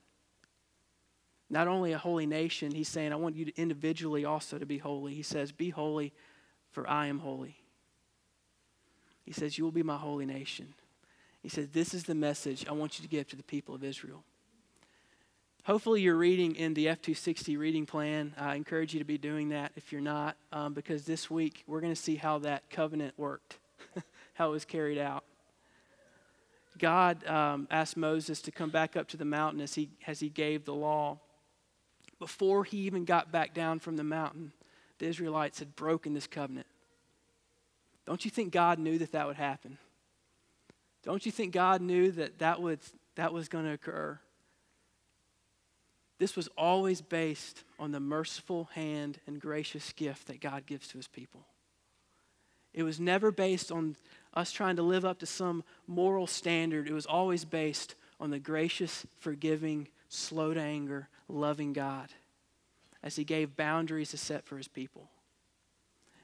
Not 1.52 1.68
only 1.68 1.92
a 1.92 2.00
holy 2.00 2.26
nation, 2.26 2.72
he's 2.72 2.90
saying, 2.90 3.14
I 3.14 3.18
want 3.18 3.36
you 3.36 3.46
to 3.46 3.62
individually 3.62 4.26
also 4.26 4.58
to 4.58 4.66
be 4.66 4.80
holy. 4.80 5.14
He 5.14 5.22
says, 5.22 5.52
Be 5.52 5.70
holy, 5.70 6.14
for 6.72 6.90
I 6.90 7.06
am 7.06 7.20
holy. 7.20 7.58
He 9.24 9.34
says, 9.34 9.56
You 9.56 9.66
will 9.66 9.72
be 9.72 9.84
my 9.84 9.98
holy 9.98 10.26
nation. 10.26 10.74
He 11.44 11.50
says, 11.50 11.68
This 11.68 11.94
is 11.94 12.06
the 12.06 12.16
message 12.16 12.66
I 12.68 12.72
want 12.72 12.98
you 12.98 13.04
to 13.04 13.10
give 13.10 13.28
to 13.28 13.36
the 13.36 13.44
people 13.44 13.76
of 13.76 13.84
Israel. 13.84 14.24
Hopefully, 15.68 16.00
you're 16.02 16.16
reading 16.16 16.56
in 16.56 16.74
the 16.74 16.86
F260 16.86 17.58
reading 17.58 17.86
plan. 17.86 18.34
I 18.38 18.56
encourage 18.56 18.94
you 18.94 19.00
to 19.00 19.06
be 19.06 19.18
doing 19.18 19.50
that 19.50 19.74
if 19.76 19.92
you're 19.92 20.00
not, 20.00 20.38
um, 20.54 20.74
because 20.74 21.04
this 21.04 21.30
week 21.30 21.66
we're 21.68 21.82
going 21.82 21.92
to 21.92 22.02
see 22.02 22.16
how 22.16 22.40
that 22.40 22.70
covenant 22.70 23.16
worked, 23.18 23.58
how 24.36 24.48
it 24.48 24.52
was 24.52 24.64
carried 24.64 24.98
out. 24.98 25.26
God 26.78 27.28
um, 27.28 27.68
asked 27.70 27.98
Moses 27.98 28.42
to 28.44 28.52
come 28.52 28.70
back 28.70 28.96
up 28.96 29.10
to 29.10 29.18
the 29.18 29.26
mountain 29.26 29.60
as 29.60 29.76
he, 29.76 29.90
as 30.08 30.22
he 30.22 30.30
gave 30.30 30.64
the 30.64 30.74
law. 30.74 31.20
Before 32.18 32.64
he 32.64 32.78
even 32.78 33.04
got 33.04 33.34
back 33.34 33.54
down 33.54 33.80
from 33.80 33.98
the 33.98 34.06
mountain, 34.06 34.54
the 35.00 35.08
Israelites 35.08 35.60
had 35.60 35.76
broken 35.76 36.14
this 36.14 36.28
covenant. 36.28 36.68
Don't 38.06 38.24
you 38.24 38.32
think 38.32 38.54
God 38.54 38.80
knew 38.80 38.98
that 39.00 39.12
that 39.12 39.28
would 39.28 39.36
happen? 39.36 39.80
Don't 41.04 41.26
you 41.26 41.32
think 41.34 41.52
God 41.52 41.82
knew 41.82 42.10
that 42.12 42.40
that, 42.40 42.62
would, 42.62 42.80
that 43.16 43.34
was 43.34 43.50
going 43.50 43.66
to 43.66 43.74
occur? 43.74 44.18
This 46.20 46.36
was 46.36 46.50
always 46.58 47.02
based 47.02 47.64
on 47.80 47.92
the 47.92 48.00
merciful 48.00 48.70
hand 48.74 49.20
and 49.28 49.40
gracious 49.40 49.94
gift 49.94 50.28
that 50.28 50.42
God 50.42 50.66
gives 50.66 50.88
to 50.90 50.98
his 50.98 51.08
people. 51.08 51.46
It 52.74 52.84
was 52.84 53.00
never 53.00 53.32
based 53.32 53.72
on 53.72 53.96
us 54.34 54.52
trying 54.52 54.76
to 54.76 54.84
live 54.84 55.06
up 55.06 55.20
to 55.20 55.26
some 55.26 55.64
moral 55.88 56.28
standard. 56.28 56.88
It 56.88 56.94
was 56.94 57.06
always 57.06 57.46
based 57.46 57.96
on 58.20 58.30
the 58.30 58.40
gracious, 58.40 59.06
forgiving, 59.20 59.88
slow 60.10 60.54
to 60.54 60.62
anger, 60.62 61.08
loving 61.28 61.74
God 61.74 62.10
as 63.04 63.16
he 63.16 63.24
gave 63.24 63.56
boundaries 63.56 64.12
to 64.12 64.18
set 64.18 64.46
for 64.46 64.58
his 64.58 64.68
people. 64.68 65.10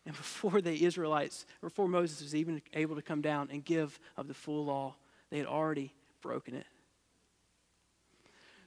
And 0.05 0.15
before 0.17 0.61
the 0.61 0.83
Israelites, 0.83 1.45
before 1.61 1.87
Moses 1.87 2.21
was 2.21 2.35
even 2.35 2.61
able 2.73 2.95
to 2.95 3.01
come 3.01 3.21
down 3.21 3.49
and 3.51 3.63
give 3.63 3.99
of 4.17 4.27
the 4.27 4.33
full 4.33 4.65
law, 4.65 4.95
they 5.29 5.37
had 5.37 5.47
already 5.47 5.93
broken 6.21 6.55
it. 6.55 6.65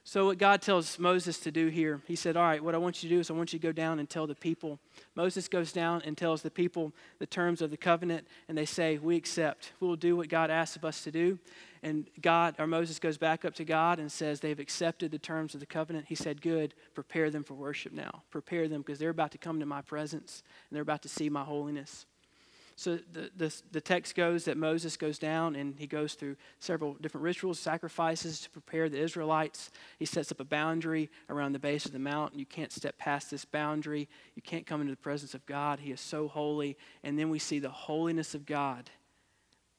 So, 0.07 0.27
what 0.27 0.37
God 0.37 0.61
tells 0.61 0.97
Moses 0.97 1.37
to 1.39 1.51
do 1.51 1.67
here, 1.67 1.99
he 2.07 2.15
said, 2.15 2.37
All 2.37 2.45
right, 2.45 2.63
what 2.63 2.73
I 2.73 2.77
want 2.77 3.03
you 3.03 3.09
to 3.09 3.15
do 3.15 3.19
is 3.19 3.29
I 3.29 3.33
want 3.33 3.51
you 3.51 3.59
to 3.59 3.67
go 3.67 3.73
down 3.73 3.99
and 3.99 4.09
tell 4.09 4.25
the 4.25 4.35
people. 4.35 4.79
Moses 5.15 5.49
goes 5.49 5.73
down 5.73 6.01
and 6.05 6.17
tells 6.17 6.41
the 6.41 6.49
people 6.49 6.93
the 7.19 7.25
terms 7.25 7.61
of 7.61 7.71
the 7.71 7.77
covenant, 7.77 8.25
and 8.47 8.57
they 8.57 8.65
say, 8.65 8.99
We 8.99 9.17
accept. 9.17 9.73
We 9.81 9.87
will 9.89 9.97
do 9.97 10.15
what 10.15 10.29
God 10.29 10.49
asks 10.49 10.77
of 10.77 10.85
us 10.85 11.03
to 11.03 11.11
do. 11.11 11.39
And 11.83 12.07
God, 12.21 12.55
or 12.57 12.67
Moses 12.67 12.99
goes 12.99 13.17
back 13.17 13.43
up 13.43 13.53
to 13.55 13.65
God 13.65 13.99
and 13.99 14.09
says, 14.09 14.39
They've 14.39 14.57
accepted 14.57 15.11
the 15.11 15.19
terms 15.19 15.53
of 15.55 15.59
the 15.59 15.65
covenant. 15.65 16.05
He 16.07 16.15
said, 16.15 16.41
Good, 16.41 16.73
prepare 16.93 17.29
them 17.29 17.43
for 17.43 17.55
worship 17.55 17.91
now. 17.91 18.23
Prepare 18.31 18.69
them 18.69 18.83
because 18.83 18.99
they're 18.99 19.09
about 19.09 19.33
to 19.33 19.37
come 19.37 19.59
to 19.59 19.65
my 19.65 19.81
presence 19.81 20.41
and 20.69 20.75
they're 20.77 20.83
about 20.83 21.01
to 21.01 21.09
see 21.09 21.29
my 21.29 21.43
holiness. 21.43 22.05
So 22.77 22.99
the, 23.11 23.31
the, 23.35 23.61
the, 23.71 23.81
text 23.81 24.13
goes 24.13 24.45
that 24.45 24.55
Moses 24.55 24.97
goes 24.97 25.17
down 25.17 25.55
and 25.55 25.73
he 25.79 25.87
goes 25.87 26.13
through 26.13 26.35
several 26.59 26.93
different 27.01 27.23
rituals, 27.23 27.57
sacrifices 27.57 28.39
to 28.41 28.51
prepare 28.51 28.87
the 28.87 28.99
Israelites. 28.99 29.71
He 29.97 30.05
sets 30.05 30.31
up 30.31 30.39
a 30.39 30.45
boundary 30.45 31.09
around 31.27 31.53
the 31.53 31.59
base 31.59 31.87
of 31.87 31.91
the 31.91 31.97
mountain. 31.97 32.37
You 32.37 32.45
can't 32.45 32.71
step 32.71 32.95
past 32.99 33.31
this 33.31 33.45
boundary. 33.45 34.07
You 34.35 34.43
can't 34.43 34.67
come 34.67 34.79
into 34.79 34.93
the 34.93 34.97
presence 34.97 35.33
of 35.33 35.43
God. 35.47 35.79
He 35.79 35.91
is 35.91 35.99
so 35.99 36.27
holy. 36.27 36.77
And 37.03 37.17
then 37.17 37.31
we 37.31 37.39
see 37.39 37.57
the 37.57 37.71
holiness 37.71 38.35
of 38.35 38.45
God 38.45 38.91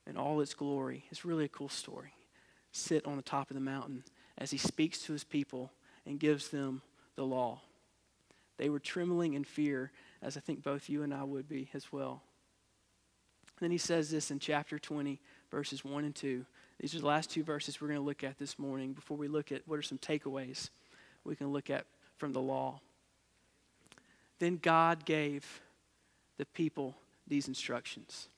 in 0.04 0.16
all 0.16 0.40
its 0.40 0.54
glory. 0.54 1.04
It's 1.12 1.24
really 1.24 1.44
a 1.44 1.48
cool 1.48 1.68
story. 1.68 2.14
Sit 2.72 3.06
on 3.06 3.14
the 3.14 3.22
top 3.22 3.48
of 3.48 3.54
the 3.54 3.60
mountain 3.60 4.02
as 4.38 4.50
he 4.50 4.58
speaks 4.58 5.02
to 5.02 5.12
his 5.12 5.22
people 5.22 5.70
and 6.04 6.18
gives 6.18 6.48
them 6.48 6.82
the 7.14 7.24
law. 7.24 7.60
They 8.56 8.70
were 8.70 8.80
trembling 8.80 9.34
in 9.34 9.44
fear, 9.44 9.92
as 10.20 10.36
I 10.36 10.40
think 10.40 10.64
both 10.64 10.88
you 10.88 11.04
and 11.04 11.14
I 11.14 11.22
would 11.22 11.48
be 11.48 11.70
as 11.74 11.92
well. 11.92 12.24
Then 13.60 13.70
he 13.70 13.78
says 13.78 14.10
this 14.10 14.30
in 14.30 14.38
chapter 14.38 14.78
20, 14.78 15.20
verses 15.50 15.84
1 15.84 16.04
and 16.04 16.14
2. 16.14 16.44
These 16.80 16.94
are 16.94 17.00
the 17.00 17.06
last 17.06 17.30
two 17.30 17.42
verses 17.42 17.80
we're 17.80 17.88
going 17.88 18.00
to 18.00 18.06
look 18.06 18.22
at 18.22 18.38
this 18.38 18.58
morning 18.58 18.92
before 18.92 19.16
we 19.16 19.28
look 19.28 19.50
at 19.50 19.62
what 19.66 19.78
are 19.78 19.82
some 19.82 19.98
takeaways 19.98 20.70
we 21.24 21.36
can 21.36 21.52
look 21.52 21.68
at 21.68 21.86
from 22.16 22.32
the 22.32 22.40
law. 22.40 22.80
Then 24.38 24.56
God 24.56 25.04
gave 25.04 25.60
the 26.36 26.46
people 26.46 26.96
these 27.26 27.48
instructions 27.48 28.28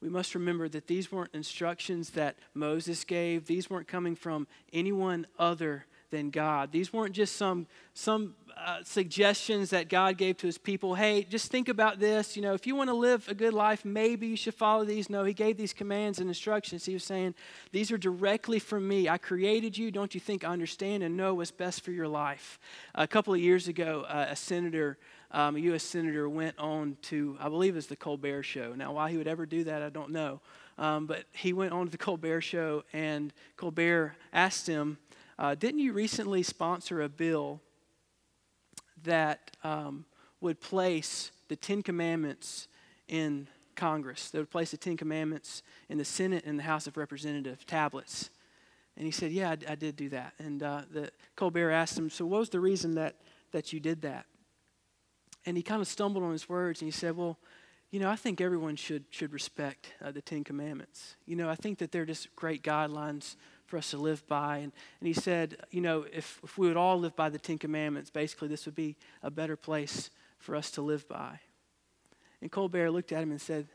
we 0.00 0.08
must 0.08 0.34
remember 0.34 0.68
that 0.68 0.86
these 0.86 1.10
weren't 1.10 1.34
instructions 1.34 2.10
that 2.10 2.36
Moses 2.54 3.04
gave. 3.04 3.46
These 3.46 3.70
weren't 3.70 3.88
coming 3.88 4.14
from 4.14 4.46
anyone 4.72 5.26
other 5.38 5.86
than 6.10 6.30
God. 6.30 6.72
These 6.72 6.92
weren't 6.92 7.14
just 7.14 7.36
some, 7.36 7.66
some 7.94 8.34
uh, 8.56 8.78
suggestions 8.84 9.70
that 9.70 9.88
God 9.88 10.16
gave 10.16 10.38
to 10.38 10.46
his 10.46 10.58
people. 10.58 10.94
Hey, 10.94 11.24
just 11.24 11.50
think 11.50 11.68
about 11.68 11.98
this. 11.98 12.36
You 12.36 12.42
know, 12.42 12.54
if 12.54 12.66
you 12.66 12.74
want 12.74 12.88
to 12.88 12.94
live 12.94 13.28
a 13.28 13.34
good 13.34 13.52
life, 13.52 13.84
maybe 13.84 14.26
you 14.26 14.36
should 14.36 14.54
follow 14.54 14.84
these. 14.84 15.10
No, 15.10 15.24
he 15.24 15.34
gave 15.34 15.56
these 15.56 15.72
commands 15.72 16.18
and 16.18 16.28
instructions. 16.28 16.86
He 16.86 16.94
was 16.94 17.04
saying, 17.04 17.34
These 17.72 17.90
are 17.92 17.98
directly 17.98 18.58
from 18.58 18.86
me. 18.88 19.08
I 19.08 19.18
created 19.18 19.76
you. 19.76 19.90
Don't 19.90 20.14
you 20.14 20.20
think 20.20 20.44
I 20.44 20.48
understand 20.48 21.02
and 21.02 21.16
know 21.16 21.34
what's 21.34 21.50
best 21.50 21.82
for 21.82 21.90
your 21.90 22.08
life? 22.08 22.58
A 22.94 23.06
couple 23.06 23.34
of 23.34 23.40
years 23.40 23.68
ago, 23.68 24.06
uh, 24.08 24.26
a 24.30 24.36
senator 24.36 24.98
um, 25.30 25.56
a 25.56 25.58
U.S. 25.58 25.82
senator 25.82 26.28
went 26.28 26.58
on 26.58 26.96
to, 27.02 27.36
I 27.40 27.48
believe 27.48 27.76
it's 27.76 27.88
the 27.88 27.96
Colbert 27.96 28.44
Show. 28.44 28.74
Now, 28.74 28.92
why 28.92 29.10
he 29.10 29.16
would 29.16 29.26
ever 29.26 29.44
do 29.44 29.64
that, 29.64 29.82
I 29.82 29.88
don't 29.88 30.10
know. 30.10 30.40
Um, 30.78 31.06
but 31.06 31.24
he 31.32 31.52
went 31.52 31.72
on 31.72 31.86
to 31.86 31.90
the 31.90 31.98
Colbert 31.98 32.42
Show, 32.42 32.84
and 32.92 33.32
Colbert 33.56 34.14
asked 34.32 34.66
him, 34.66 34.98
uh, 35.38 35.54
Didn't 35.54 35.80
you 35.80 35.92
recently 35.92 36.42
sponsor 36.42 37.02
a 37.02 37.08
bill 37.08 37.60
that 39.02 39.50
um, 39.64 40.04
would 40.40 40.60
place 40.60 41.30
the 41.48 41.56
Ten 41.56 41.82
Commandments 41.82 42.68
in 43.08 43.48
Congress? 43.74 44.30
That 44.30 44.38
would 44.38 44.50
place 44.50 44.70
the 44.70 44.76
Ten 44.76 44.96
Commandments 44.96 45.62
in 45.88 45.98
the 45.98 46.04
Senate 46.04 46.44
and 46.44 46.58
the 46.58 46.64
House 46.64 46.86
of 46.86 46.96
Representatives 46.96 47.64
tablets. 47.64 48.30
And 48.96 49.04
he 49.04 49.10
said, 49.10 49.32
Yeah, 49.32 49.50
I, 49.50 49.72
I 49.72 49.74
did 49.74 49.96
do 49.96 50.08
that. 50.10 50.32
And 50.38 50.62
uh, 50.62 50.82
the, 50.90 51.10
Colbert 51.36 51.70
asked 51.70 51.98
him, 51.98 52.10
So, 52.10 52.24
what 52.26 52.40
was 52.40 52.50
the 52.50 52.60
reason 52.60 52.94
that, 52.94 53.16
that 53.52 53.72
you 53.72 53.80
did 53.80 54.02
that? 54.02 54.26
and 55.46 55.56
he 55.56 55.62
kind 55.62 55.80
of 55.80 55.86
stumbled 55.86 56.24
on 56.24 56.32
his 56.32 56.48
words 56.48 56.82
and 56.82 56.86
he 56.86 56.92
said, 56.92 57.16
Well, 57.16 57.38
you 57.90 58.00
know, 58.00 58.10
I 58.10 58.16
think 58.16 58.40
everyone 58.40 58.74
should, 58.74 59.04
should 59.10 59.32
respect 59.32 59.92
uh, 60.04 60.10
the 60.10 60.20
Ten 60.20 60.42
Commandments. 60.42 61.14
You 61.24 61.36
know, 61.36 61.48
I 61.48 61.54
think 61.54 61.78
that 61.78 61.92
they're 61.92 62.04
just 62.04 62.34
great 62.34 62.62
guidelines 62.62 63.36
for 63.66 63.76
us 63.76 63.90
to 63.90 63.98
live 63.98 64.26
by. 64.26 64.58
And, 64.58 64.72
and 65.00 65.06
he 65.06 65.12
said, 65.12 65.56
you 65.70 65.80
know, 65.80 66.06
if, 66.12 66.40
if 66.42 66.56
we 66.56 66.68
would 66.68 66.76
all 66.76 66.98
live 66.98 67.14
by 67.14 67.28
the 67.28 67.38
Ten 67.38 67.58
Commandments, 67.58 68.10
basically 68.10 68.48
this 68.48 68.64
would 68.66 68.74
be 68.74 68.96
a 69.22 69.30
better 69.30 69.56
place 69.56 70.10
for 70.38 70.56
us 70.56 70.70
to 70.72 70.82
live 70.82 71.06
by. 71.08 71.40
And 72.40 72.50
Colbert 72.50 72.90
looked 72.90 73.12
at 73.12 73.22
him 73.22 73.30
and 73.30 73.40
said, 73.40 73.68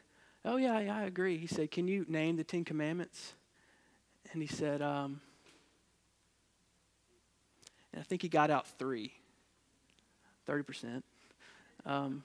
Oh, 0.44 0.58
yeah, 0.58 0.80
yeah 0.80 0.98
I 0.98 1.04
agree. 1.04 1.38
He 1.38 1.48
said, 1.48 1.70
Can 1.70 1.88
you 1.88 2.06
name 2.08 2.36
the 2.36 2.44
Ten 2.44 2.64
Commandments? 2.64 3.34
And 4.34 4.42
he 4.42 4.48
said, 4.48 4.82
um, 4.82 5.20
and 7.92 8.00
I 8.00 8.04
think 8.04 8.22
he 8.22 8.30
got 8.30 8.50
out 8.50 8.68
three, 8.80 9.14
30%. 10.48 11.04
Um, 11.86 12.24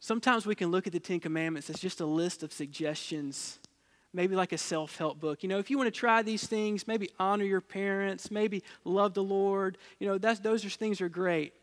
sometimes 0.00 0.46
we 0.46 0.54
can 0.54 0.70
look 0.70 0.86
at 0.86 0.92
the 0.92 1.00
Ten 1.00 1.20
Commandments 1.20 1.70
as 1.70 1.78
just 1.78 2.00
a 2.00 2.06
list 2.06 2.42
of 2.42 2.52
suggestions, 2.52 3.58
maybe 4.12 4.36
like 4.36 4.52
a 4.52 4.58
self 4.58 4.96
help 4.96 5.20
book. 5.20 5.42
You 5.42 5.48
know, 5.48 5.58
if 5.58 5.70
you 5.70 5.78
want 5.78 5.92
to 5.92 5.98
try 5.98 6.22
these 6.22 6.46
things, 6.46 6.86
maybe 6.86 7.10
honor 7.18 7.44
your 7.44 7.60
parents, 7.60 8.30
maybe 8.30 8.62
love 8.84 9.14
the 9.14 9.22
Lord, 9.22 9.78
you 9.98 10.06
know, 10.06 10.18
that's, 10.18 10.40
those 10.40 10.64
are, 10.64 10.70
things 10.70 11.00
are 11.00 11.08
great. 11.08 11.54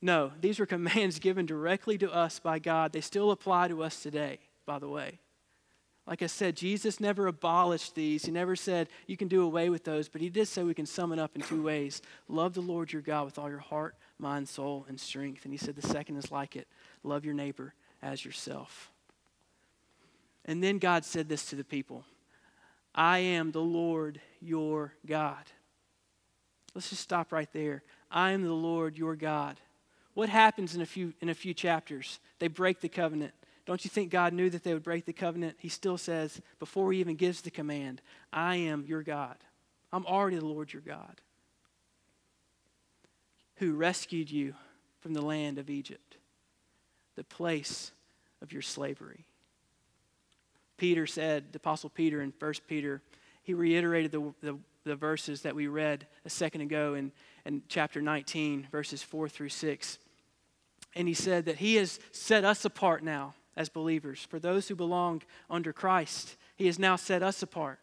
No, 0.00 0.32
these 0.40 0.58
are 0.60 0.66
commands 0.74 1.18
given 1.18 1.46
directly 1.46 1.98
to 1.98 2.12
us 2.12 2.38
by 2.38 2.58
God. 2.58 2.92
They 2.92 3.00
still 3.00 3.30
apply 3.30 3.68
to 3.68 3.82
us 3.82 4.02
today, 4.02 4.38
by 4.66 4.78
the 4.78 4.88
way. 4.88 5.18
Like 6.06 6.22
I 6.22 6.26
said, 6.26 6.56
Jesus 6.56 6.98
never 6.98 7.28
abolished 7.28 7.94
these. 7.94 8.24
He 8.24 8.32
never 8.32 8.56
said 8.56 8.88
you 9.06 9.16
can 9.16 9.28
do 9.28 9.44
away 9.44 9.70
with 9.70 9.84
those, 9.84 10.08
but 10.08 10.20
he 10.20 10.30
did 10.30 10.48
say 10.48 10.64
we 10.64 10.74
can 10.74 10.86
sum 10.86 11.12
it 11.12 11.20
up 11.20 11.36
in 11.36 11.42
two 11.42 11.62
ways 11.62 12.02
love 12.28 12.54
the 12.54 12.60
Lord 12.60 12.92
your 12.92 13.02
God 13.02 13.24
with 13.24 13.38
all 13.38 13.48
your 13.48 13.60
heart, 13.60 13.94
mind, 14.18 14.48
soul, 14.48 14.84
and 14.88 14.98
strength. 14.98 15.44
And 15.44 15.54
he 15.54 15.58
said 15.58 15.76
the 15.76 15.86
second 15.86 16.16
is 16.16 16.32
like 16.32 16.56
it 16.56 16.66
love 17.04 17.24
your 17.24 17.34
neighbor 17.34 17.74
as 18.02 18.24
yourself. 18.24 18.91
And 20.44 20.62
then 20.62 20.78
God 20.78 21.04
said 21.04 21.28
this 21.28 21.46
to 21.46 21.56
the 21.56 21.64
people 21.64 22.04
I 22.94 23.18
am 23.18 23.52
the 23.52 23.60
Lord 23.60 24.20
your 24.40 24.92
God. 25.06 25.44
Let's 26.74 26.90
just 26.90 27.02
stop 27.02 27.32
right 27.32 27.52
there. 27.52 27.82
I 28.10 28.32
am 28.32 28.42
the 28.42 28.52
Lord 28.52 28.96
your 28.96 29.16
God. 29.16 29.60
What 30.14 30.28
happens 30.28 30.74
in 30.74 30.82
a 30.82 30.86
few, 30.86 31.14
in 31.20 31.28
a 31.28 31.34
few 31.34 31.54
chapters? 31.54 32.18
They 32.38 32.48
break 32.48 32.80
the 32.80 32.88
covenant. 32.88 33.32
Don't 33.64 33.84
you 33.84 33.90
think 33.90 34.10
God 34.10 34.32
knew 34.32 34.50
that 34.50 34.64
they 34.64 34.74
would 34.74 34.82
break 34.82 35.04
the 35.04 35.12
covenant? 35.12 35.56
He 35.58 35.68
still 35.68 35.96
says, 35.96 36.40
before 36.58 36.92
he 36.92 37.00
even 37.00 37.16
gives 37.16 37.40
the 37.40 37.50
command, 37.50 38.02
I 38.32 38.56
am 38.56 38.84
your 38.86 39.02
God. 39.02 39.36
I'm 39.92 40.04
already 40.06 40.36
the 40.36 40.44
Lord 40.44 40.72
your 40.72 40.82
God 40.82 41.20
who 43.56 43.74
rescued 43.74 44.30
you 44.30 44.54
from 45.00 45.14
the 45.14 45.22
land 45.22 45.58
of 45.58 45.70
Egypt, 45.70 46.16
the 47.14 47.24
place 47.24 47.92
of 48.40 48.52
your 48.52 48.62
slavery. 48.62 49.24
Peter 50.82 51.06
said, 51.06 51.44
the 51.52 51.58
Apostle 51.58 51.90
Peter 51.90 52.22
in 52.22 52.32
1 52.36 52.54
Peter, 52.66 53.00
he 53.44 53.54
reiterated 53.54 54.10
the, 54.10 54.34
the, 54.42 54.58
the 54.82 54.96
verses 54.96 55.42
that 55.42 55.54
we 55.54 55.68
read 55.68 56.08
a 56.24 56.28
second 56.28 56.60
ago 56.60 56.94
in, 56.94 57.12
in 57.46 57.62
chapter 57.68 58.02
19, 58.02 58.66
verses 58.68 59.00
4 59.00 59.28
through 59.28 59.50
6. 59.50 59.98
And 60.96 61.06
he 61.06 61.14
said 61.14 61.44
that 61.44 61.58
he 61.58 61.76
has 61.76 62.00
set 62.10 62.44
us 62.44 62.64
apart 62.64 63.04
now 63.04 63.34
as 63.56 63.68
believers. 63.68 64.26
For 64.28 64.40
those 64.40 64.66
who 64.66 64.74
belong 64.74 65.22
under 65.48 65.72
Christ, 65.72 66.36
He 66.56 66.66
has 66.66 66.80
now 66.80 66.96
set 66.96 67.22
us 67.22 67.44
apart. 67.44 67.78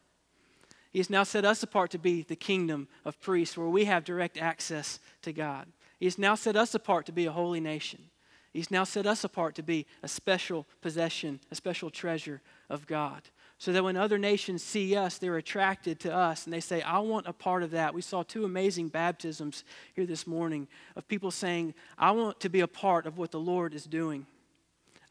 He 0.92 1.00
has 1.00 1.10
now 1.10 1.24
set 1.24 1.46
us 1.46 1.64
apart 1.64 1.92
to 1.92 2.00
be 2.00 2.24
the 2.24 2.36
kingdom 2.36 2.90
of 3.06 3.22
priests 3.22 3.58
where 3.58 3.70
we 3.70 3.86
have 3.86 4.04
direct 4.04 4.38
access 4.38 5.00
to 5.22 5.32
God. 5.32 5.68
He 6.00 6.06
has 6.06 6.18
now 6.18 6.36
set 6.36 6.58
us 6.58 6.76
apart 6.76 7.06
to 7.06 7.14
be 7.14 7.28
a 7.28 7.32
holy 7.32 7.62
nation. 7.62 8.10
He's 8.52 8.72
now 8.72 8.84
set 8.84 9.06
us 9.06 9.24
apart 9.24 9.56
to 9.56 9.64
be 9.64 9.86
a 10.02 10.08
special 10.08 10.66
possession, 10.82 11.40
a 11.52 11.56
special 11.56 11.90
treasure 11.90 12.42
of 12.70 12.88
God. 12.88 13.22
So 13.60 13.74
that 13.74 13.84
when 13.84 13.98
other 13.98 14.18
nations 14.18 14.64
see 14.64 14.96
us, 14.96 15.18
they're 15.18 15.36
attracted 15.36 16.00
to 16.02 16.16
us 16.16 16.46
and 16.46 16.54
they 16.54 16.62
say, 16.62 16.82
I 16.82 17.00
want 17.00 17.28
a 17.28 17.34
part 17.34 17.62
of 17.62 17.72
that. 17.72 17.94
We 17.94 18.02
saw 18.02 18.24
two 18.24 18.46
amazing 18.46 18.88
baptisms 18.88 19.66
here 19.94 20.06
this 20.06 20.26
morning 20.26 20.68
of 20.96 21.08
people 21.08 21.30
saying, 21.30 21.74
I 21.98 22.12
want 22.12 22.40
to 22.40 22.50
be 22.50 22.62
a 22.62 22.68
part 22.68 23.06
of 23.06 23.18
what 23.18 23.32
the 23.32 23.40
Lord 23.40 23.74
is 23.74 23.84
doing. 23.84 24.26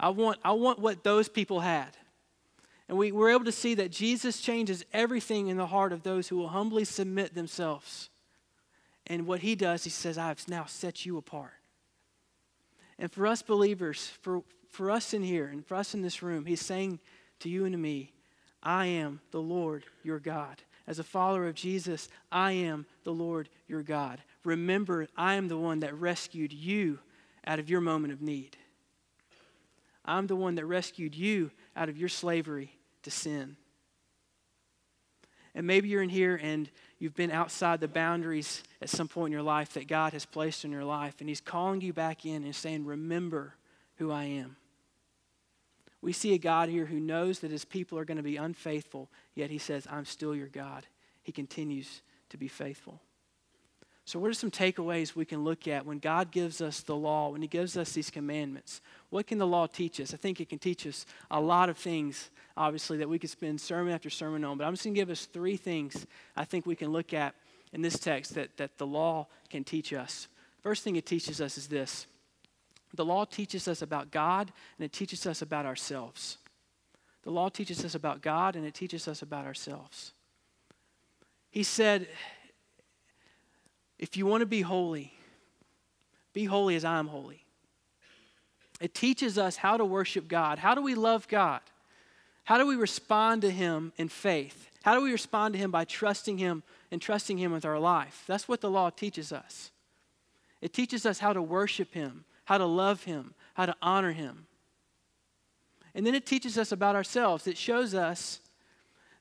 I 0.00 0.08
want, 0.08 0.38
I 0.42 0.52
want 0.52 0.78
what 0.78 1.04
those 1.04 1.28
people 1.28 1.60
had. 1.60 1.96
And 2.88 2.96
we 2.96 3.12
were 3.12 3.28
able 3.28 3.44
to 3.44 3.52
see 3.52 3.74
that 3.74 3.90
Jesus 3.90 4.40
changes 4.40 4.82
everything 4.94 5.48
in 5.48 5.58
the 5.58 5.66
heart 5.66 5.92
of 5.92 6.02
those 6.02 6.28
who 6.28 6.38
will 6.38 6.48
humbly 6.48 6.84
submit 6.84 7.34
themselves. 7.34 8.08
And 9.06 9.26
what 9.26 9.40
he 9.40 9.54
does, 9.54 9.84
he 9.84 9.90
says, 9.90 10.16
I 10.16 10.28
have 10.28 10.48
now 10.48 10.64
set 10.64 11.04
you 11.04 11.18
apart. 11.18 11.57
And 12.98 13.12
for 13.12 13.26
us 13.26 13.42
believers, 13.42 14.10
for, 14.22 14.42
for 14.70 14.90
us 14.90 15.14
in 15.14 15.22
here 15.22 15.46
and 15.46 15.64
for 15.64 15.76
us 15.76 15.94
in 15.94 16.02
this 16.02 16.22
room, 16.22 16.46
he's 16.46 16.64
saying 16.64 16.98
to 17.40 17.48
you 17.48 17.64
and 17.64 17.72
to 17.72 17.78
me, 17.78 18.12
I 18.62 18.86
am 18.86 19.20
the 19.30 19.40
Lord 19.40 19.84
your 20.02 20.18
God. 20.18 20.62
As 20.86 20.98
a 20.98 21.04
follower 21.04 21.46
of 21.46 21.54
Jesus, 21.54 22.08
I 22.32 22.52
am 22.52 22.86
the 23.04 23.12
Lord 23.12 23.48
your 23.68 23.82
God. 23.82 24.22
Remember, 24.44 25.06
I 25.16 25.34
am 25.34 25.48
the 25.48 25.58
one 25.58 25.80
that 25.80 25.94
rescued 25.94 26.52
you 26.52 26.98
out 27.46 27.58
of 27.58 27.70
your 27.70 27.80
moment 27.80 28.12
of 28.12 28.22
need. 28.22 28.56
I'm 30.04 30.26
the 30.26 30.36
one 30.36 30.54
that 30.56 30.64
rescued 30.64 31.14
you 31.14 31.50
out 31.76 31.88
of 31.88 31.98
your 31.98 32.08
slavery 32.08 32.72
to 33.02 33.10
sin. 33.10 33.56
And 35.54 35.66
maybe 35.66 35.88
you're 35.88 36.02
in 36.02 36.08
here 36.08 36.40
and 36.42 36.70
you've 36.98 37.14
been 37.14 37.30
outside 37.30 37.80
the 37.80 37.88
boundaries 37.88 38.62
at 38.82 38.90
some 38.90 39.08
point 39.08 39.28
in 39.28 39.32
your 39.32 39.42
life 39.42 39.74
that 39.74 39.88
God 39.88 40.12
has 40.12 40.24
placed 40.24 40.64
in 40.64 40.72
your 40.72 40.84
life, 40.84 41.16
and 41.20 41.28
He's 41.28 41.40
calling 41.40 41.80
you 41.80 41.92
back 41.92 42.24
in 42.24 42.44
and 42.44 42.54
saying, 42.54 42.84
Remember 42.84 43.54
who 43.96 44.10
I 44.10 44.24
am. 44.24 44.56
We 46.00 46.12
see 46.12 46.34
a 46.34 46.38
God 46.38 46.68
here 46.68 46.86
who 46.86 47.00
knows 47.00 47.40
that 47.40 47.50
His 47.50 47.64
people 47.64 47.98
are 47.98 48.04
going 48.04 48.18
to 48.18 48.22
be 48.22 48.36
unfaithful, 48.36 49.10
yet 49.34 49.50
He 49.50 49.58
says, 49.58 49.86
I'm 49.90 50.04
still 50.04 50.34
your 50.34 50.48
God. 50.48 50.86
He 51.22 51.32
continues 51.32 52.02
to 52.30 52.36
be 52.36 52.48
faithful. 52.48 53.00
So, 54.08 54.18
what 54.18 54.30
are 54.30 54.32
some 54.32 54.50
takeaways 54.50 55.14
we 55.14 55.26
can 55.26 55.44
look 55.44 55.68
at 55.68 55.84
when 55.84 55.98
God 55.98 56.30
gives 56.30 56.62
us 56.62 56.80
the 56.80 56.96
law, 56.96 57.28
when 57.28 57.42
He 57.42 57.46
gives 57.46 57.76
us 57.76 57.92
these 57.92 58.08
commandments? 58.08 58.80
What 59.10 59.26
can 59.26 59.36
the 59.36 59.46
law 59.46 59.66
teach 59.66 60.00
us? 60.00 60.14
I 60.14 60.16
think 60.16 60.40
it 60.40 60.48
can 60.48 60.58
teach 60.58 60.86
us 60.86 61.04
a 61.30 61.38
lot 61.38 61.68
of 61.68 61.76
things, 61.76 62.30
obviously, 62.56 62.96
that 62.96 63.08
we 63.10 63.18
could 63.18 63.28
spend 63.28 63.60
sermon 63.60 63.92
after 63.92 64.08
sermon 64.08 64.46
on. 64.46 64.56
But 64.56 64.64
I'm 64.64 64.72
just 64.72 64.84
going 64.84 64.94
to 64.94 64.98
give 64.98 65.10
us 65.10 65.26
three 65.26 65.58
things 65.58 66.06
I 66.34 66.46
think 66.46 66.64
we 66.64 66.74
can 66.74 66.90
look 66.90 67.12
at 67.12 67.34
in 67.74 67.82
this 67.82 67.98
text 67.98 68.34
that, 68.36 68.56
that 68.56 68.78
the 68.78 68.86
law 68.86 69.26
can 69.50 69.62
teach 69.62 69.92
us. 69.92 70.28
First 70.62 70.84
thing 70.84 70.96
it 70.96 71.04
teaches 71.04 71.42
us 71.42 71.58
is 71.58 71.68
this 71.68 72.06
the 72.94 73.04
law 73.04 73.26
teaches 73.26 73.68
us 73.68 73.82
about 73.82 74.10
God, 74.10 74.50
and 74.78 74.86
it 74.86 74.92
teaches 74.94 75.26
us 75.26 75.42
about 75.42 75.66
ourselves. 75.66 76.38
The 77.24 77.30
law 77.30 77.50
teaches 77.50 77.84
us 77.84 77.94
about 77.94 78.22
God, 78.22 78.56
and 78.56 78.64
it 78.64 78.72
teaches 78.72 79.06
us 79.06 79.20
about 79.20 79.44
ourselves. 79.44 80.14
He 81.50 81.62
said, 81.62 82.08
if 83.98 84.16
you 84.16 84.26
want 84.26 84.42
to 84.42 84.46
be 84.46 84.60
holy, 84.60 85.12
be 86.32 86.44
holy 86.44 86.76
as 86.76 86.84
I 86.84 86.98
am 86.98 87.08
holy. 87.08 87.44
It 88.80 88.94
teaches 88.94 89.38
us 89.38 89.56
how 89.56 89.76
to 89.76 89.84
worship 89.84 90.28
God. 90.28 90.58
How 90.58 90.74
do 90.74 90.82
we 90.82 90.94
love 90.94 91.26
God? 91.28 91.60
How 92.44 92.58
do 92.58 92.66
we 92.66 92.76
respond 92.76 93.42
to 93.42 93.50
Him 93.50 93.92
in 93.96 94.08
faith? 94.08 94.70
How 94.82 94.94
do 94.94 95.02
we 95.02 95.10
respond 95.10 95.54
to 95.54 95.58
Him 95.58 95.70
by 95.70 95.84
trusting 95.84 96.38
Him 96.38 96.62
and 96.90 97.02
trusting 97.02 97.38
Him 97.38 97.52
with 97.52 97.64
our 97.64 97.78
life? 97.78 98.24
That's 98.26 98.48
what 98.48 98.60
the 98.60 98.70
law 98.70 98.90
teaches 98.90 99.32
us. 99.32 99.70
It 100.60 100.72
teaches 100.72 101.04
us 101.04 101.18
how 101.18 101.32
to 101.32 101.42
worship 101.42 101.92
Him, 101.92 102.24
how 102.44 102.58
to 102.58 102.66
love 102.66 103.04
Him, 103.04 103.34
how 103.54 103.66
to 103.66 103.76
honor 103.82 104.12
Him. 104.12 104.46
And 105.94 106.06
then 106.06 106.14
it 106.14 106.26
teaches 106.26 106.56
us 106.56 106.70
about 106.70 106.94
ourselves. 106.94 107.46
It 107.46 107.58
shows 107.58 107.94
us 107.94 108.40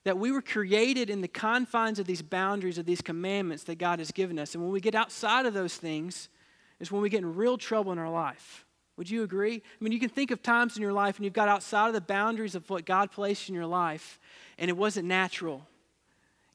that 0.04 0.18
we 0.18 0.30
were 0.30 0.42
created 0.42 1.10
in 1.10 1.20
the 1.20 1.28
confines 1.28 1.98
of 1.98 2.06
these 2.06 2.22
boundaries 2.22 2.78
of 2.78 2.86
these 2.86 3.00
commandments 3.00 3.64
that 3.64 3.78
God 3.78 3.98
has 3.98 4.10
given 4.10 4.38
us. 4.38 4.54
And 4.54 4.62
when 4.62 4.72
we 4.72 4.80
get 4.80 4.94
outside 4.94 5.46
of 5.46 5.54
those 5.54 5.76
things, 5.76 6.28
is 6.80 6.92
when 6.92 7.02
we 7.02 7.10
get 7.10 7.18
in 7.18 7.34
real 7.34 7.58
trouble 7.58 7.92
in 7.92 7.98
our 7.98 8.10
life. 8.10 8.64
Would 8.96 9.10
you 9.10 9.22
agree? 9.22 9.54
I 9.54 9.84
mean, 9.84 9.92
you 9.92 10.00
can 10.00 10.08
think 10.08 10.30
of 10.30 10.42
times 10.42 10.76
in 10.76 10.82
your 10.82 10.92
life 10.92 11.18
when 11.18 11.24
you've 11.24 11.32
got 11.32 11.48
outside 11.48 11.88
of 11.88 11.94
the 11.94 12.00
boundaries 12.00 12.54
of 12.54 12.68
what 12.68 12.84
God 12.84 13.10
placed 13.12 13.48
in 13.48 13.54
your 13.54 13.66
life, 13.66 14.18
and 14.58 14.68
it 14.68 14.76
wasn't 14.76 15.06
natural. 15.06 15.66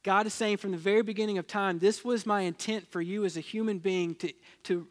God 0.03 0.27
is 0.27 0.33
saying 0.33 0.57
from 0.57 0.71
the 0.71 0.77
very 0.77 1.01
beginning 1.01 1.37
of 1.37 1.47
time, 1.47 1.79
this 1.79 2.03
was 2.03 2.25
my 2.25 2.41
intent 2.41 2.85
for 2.91 3.01
you 3.01 3.23
as 3.23 3.37
a 3.37 3.39
human 3.41 3.79
being 3.79 4.15
to, 4.15 4.33
to 4.63 4.87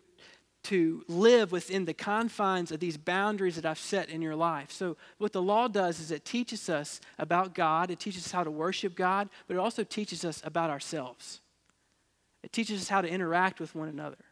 to 0.65 1.05
live 1.09 1.51
within 1.51 1.85
the 1.85 1.95
confines 1.95 2.71
of 2.71 2.81
these 2.81 2.97
boundaries 2.97 3.57
that 3.57 3.67
I've 3.67 3.79
set 3.79 4.09
in 4.09 4.23
your 4.23 4.37
life. 4.37 4.71
So, 4.71 4.97
what 5.19 5.33
the 5.33 5.43
law 5.43 5.69
does 5.69 5.99
is 5.99 6.11
it 6.11 6.25
teaches 6.25 6.69
us 6.69 7.01
about 7.19 7.55
God, 7.55 7.91
it 7.91 7.99
teaches 7.99 8.27
us 8.27 8.33
how 8.33 8.45
to 8.45 8.51
worship 8.51 8.95
God, 8.95 9.29
but 9.47 9.55
it 9.55 9.61
also 9.61 9.83
teaches 9.83 10.25
us 10.25 10.41
about 10.45 10.71
ourselves. 10.71 11.41
It 12.43 12.53
teaches 12.53 12.81
us 12.81 12.89
how 12.89 13.01
to 13.01 13.09
interact 13.09 13.61
with 13.61 13.75
one 13.75 13.89
another. 13.89 14.25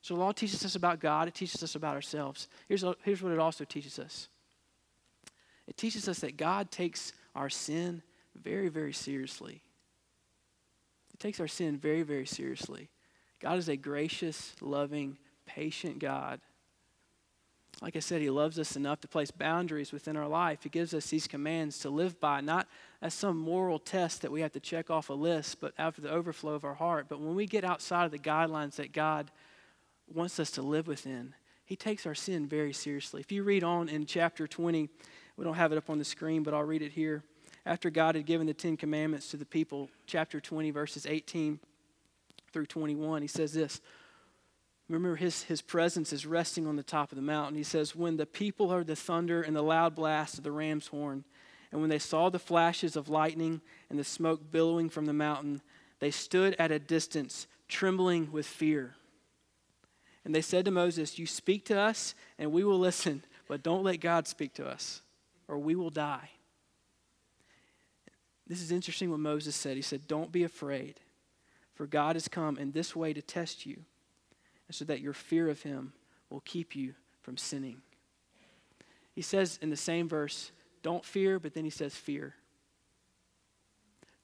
So, 0.00 0.14
the 0.14 0.20
law 0.20 0.32
teaches 0.32 0.64
us 0.64 0.76
about 0.76 1.00
God, 1.00 1.26
it 1.26 1.34
teaches 1.34 1.62
us 1.62 1.74
about 1.74 1.94
ourselves. 1.94 2.48
Here's, 2.68 2.84
here's 3.02 3.22
what 3.22 3.32
it 3.32 3.38
also 3.38 3.64
teaches 3.64 3.98
us 3.98 4.28
it 5.66 5.76
teaches 5.76 6.08
us 6.08 6.20
that 6.20 6.36
God 6.36 6.70
takes 6.70 7.12
our 7.34 7.50
sin 7.50 8.02
very, 8.40 8.68
very 8.68 8.92
seriously. 8.92 9.62
It 11.12 11.20
takes 11.20 11.40
our 11.40 11.48
sin 11.48 11.78
very, 11.78 12.02
very 12.02 12.26
seriously. 12.26 12.90
God 13.40 13.58
is 13.58 13.68
a 13.68 13.76
gracious, 13.76 14.54
loving, 14.60 15.18
patient 15.46 15.98
God. 15.98 16.40
Like 17.80 17.96
I 17.96 18.00
said, 18.00 18.22
He 18.22 18.30
loves 18.30 18.58
us 18.58 18.76
enough 18.76 19.00
to 19.00 19.08
place 19.08 19.30
boundaries 19.30 19.92
within 19.92 20.16
our 20.16 20.28
life. 20.28 20.62
He 20.62 20.68
gives 20.68 20.94
us 20.94 21.06
these 21.06 21.26
commands 21.26 21.78
to 21.80 21.90
live 21.90 22.20
by, 22.20 22.40
not 22.40 22.68
as 23.00 23.12
some 23.12 23.36
moral 23.36 23.78
test 23.80 24.22
that 24.22 24.30
we 24.30 24.40
have 24.40 24.52
to 24.52 24.60
check 24.60 24.90
off 24.90 25.08
a 25.08 25.14
list, 25.14 25.60
but 25.60 25.72
out 25.78 25.98
of 25.98 26.04
the 26.04 26.10
overflow 26.10 26.54
of 26.54 26.64
our 26.64 26.74
heart. 26.74 27.06
But 27.08 27.20
when 27.20 27.34
we 27.34 27.46
get 27.46 27.64
outside 27.64 28.04
of 28.04 28.12
the 28.12 28.18
guidelines 28.18 28.76
that 28.76 28.92
God 28.92 29.30
wants 30.12 30.38
us 30.38 30.50
to 30.52 30.62
live 30.62 30.86
within, 30.86 31.34
He 31.64 31.74
takes 31.74 32.06
our 32.06 32.14
sin 32.14 32.46
very 32.46 32.72
seriously. 32.72 33.20
If 33.20 33.32
you 33.32 33.42
read 33.42 33.64
on 33.64 33.88
in 33.88 34.06
chapter 34.06 34.46
20, 34.46 34.88
we 35.36 35.44
don't 35.44 35.54
have 35.54 35.72
it 35.72 35.78
up 35.78 35.90
on 35.90 35.98
the 35.98 36.04
screen, 36.04 36.44
but 36.44 36.54
I'll 36.54 36.62
read 36.62 36.82
it 36.82 36.92
here. 36.92 37.24
After 37.66 37.90
God 37.90 38.14
had 38.14 38.26
given 38.26 38.46
the 38.46 38.54
Ten 38.54 38.76
Commandments 38.76 39.30
to 39.30 39.36
the 39.36 39.46
people, 39.46 39.88
chapter 40.06 40.40
20, 40.40 40.70
verses 40.70 41.06
18 41.06 41.58
through 42.52 42.66
21, 42.66 43.22
He 43.22 43.28
says 43.28 43.52
this. 43.52 43.80
Remember, 44.92 45.16
his, 45.16 45.44
his 45.44 45.62
presence 45.62 46.12
is 46.12 46.26
resting 46.26 46.66
on 46.66 46.76
the 46.76 46.82
top 46.82 47.12
of 47.12 47.16
the 47.16 47.22
mountain. 47.22 47.56
He 47.56 47.62
says, 47.62 47.96
When 47.96 48.18
the 48.18 48.26
people 48.26 48.68
heard 48.68 48.86
the 48.86 48.94
thunder 48.94 49.40
and 49.40 49.56
the 49.56 49.62
loud 49.62 49.94
blast 49.94 50.36
of 50.36 50.44
the 50.44 50.52
ram's 50.52 50.88
horn, 50.88 51.24
and 51.70 51.80
when 51.80 51.88
they 51.88 51.98
saw 51.98 52.28
the 52.28 52.38
flashes 52.38 52.94
of 52.94 53.08
lightning 53.08 53.62
and 53.88 53.98
the 53.98 54.04
smoke 54.04 54.50
billowing 54.50 54.90
from 54.90 55.06
the 55.06 55.14
mountain, 55.14 55.62
they 56.00 56.10
stood 56.10 56.54
at 56.58 56.70
a 56.70 56.78
distance, 56.78 57.46
trembling 57.68 58.30
with 58.32 58.44
fear. 58.44 58.94
And 60.26 60.34
they 60.34 60.42
said 60.42 60.66
to 60.66 60.70
Moses, 60.70 61.18
You 61.18 61.26
speak 61.26 61.64
to 61.66 61.80
us, 61.80 62.14
and 62.38 62.52
we 62.52 62.62
will 62.62 62.78
listen, 62.78 63.24
but 63.48 63.62
don't 63.62 63.84
let 63.84 63.96
God 63.96 64.28
speak 64.28 64.52
to 64.54 64.66
us, 64.66 65.00
or 65.48 65.58
we 65.58 65.74
will 65.74 65.88
die. 65.88 66.28
This 68.46 68.60
is 68.60 68.70
interesting 68.70 69.10
what 69.10 69.20
Moses 69.20 69.56
said. 69.56 69.76
He 69.76 69.82
said, 69.82 70.06
Don't 70.06 70.30
be 70.30 70.44
afraid, 70.44 71.00
for 71.72 71.86
God 71.86 72.14
has 72.14 72.28
come 72.28 72.58
in 72.58 72.72
this 72.72 72.94
way 72.94 73.14
to 73.14 73.22
test 73.22 73.64
you 73.64 73.86
so 74.70 74.84
that 74.86 75.00
your 75.00 75.12
fear 75.12 75.48
of 75.48 75.62
him 75.62 75.92
will 76.30 76.40
keep 76.40 76.74
you 76.74 76.94
from 77.20 77.36
sinning. 77.36 77.82
He 79.14 79.22
says 79.22 79.58
in 79.60 79.70
the 79.70 79.76
same 79.76 80.08
verse, 80.08 80.50
don't 80.82 81.04
fear, 81.04 81.38
but 81.38 81.54
then 81.54 81.64
he 81.64 81.70
says, 81.70 81.94
fear. 81.94 82.34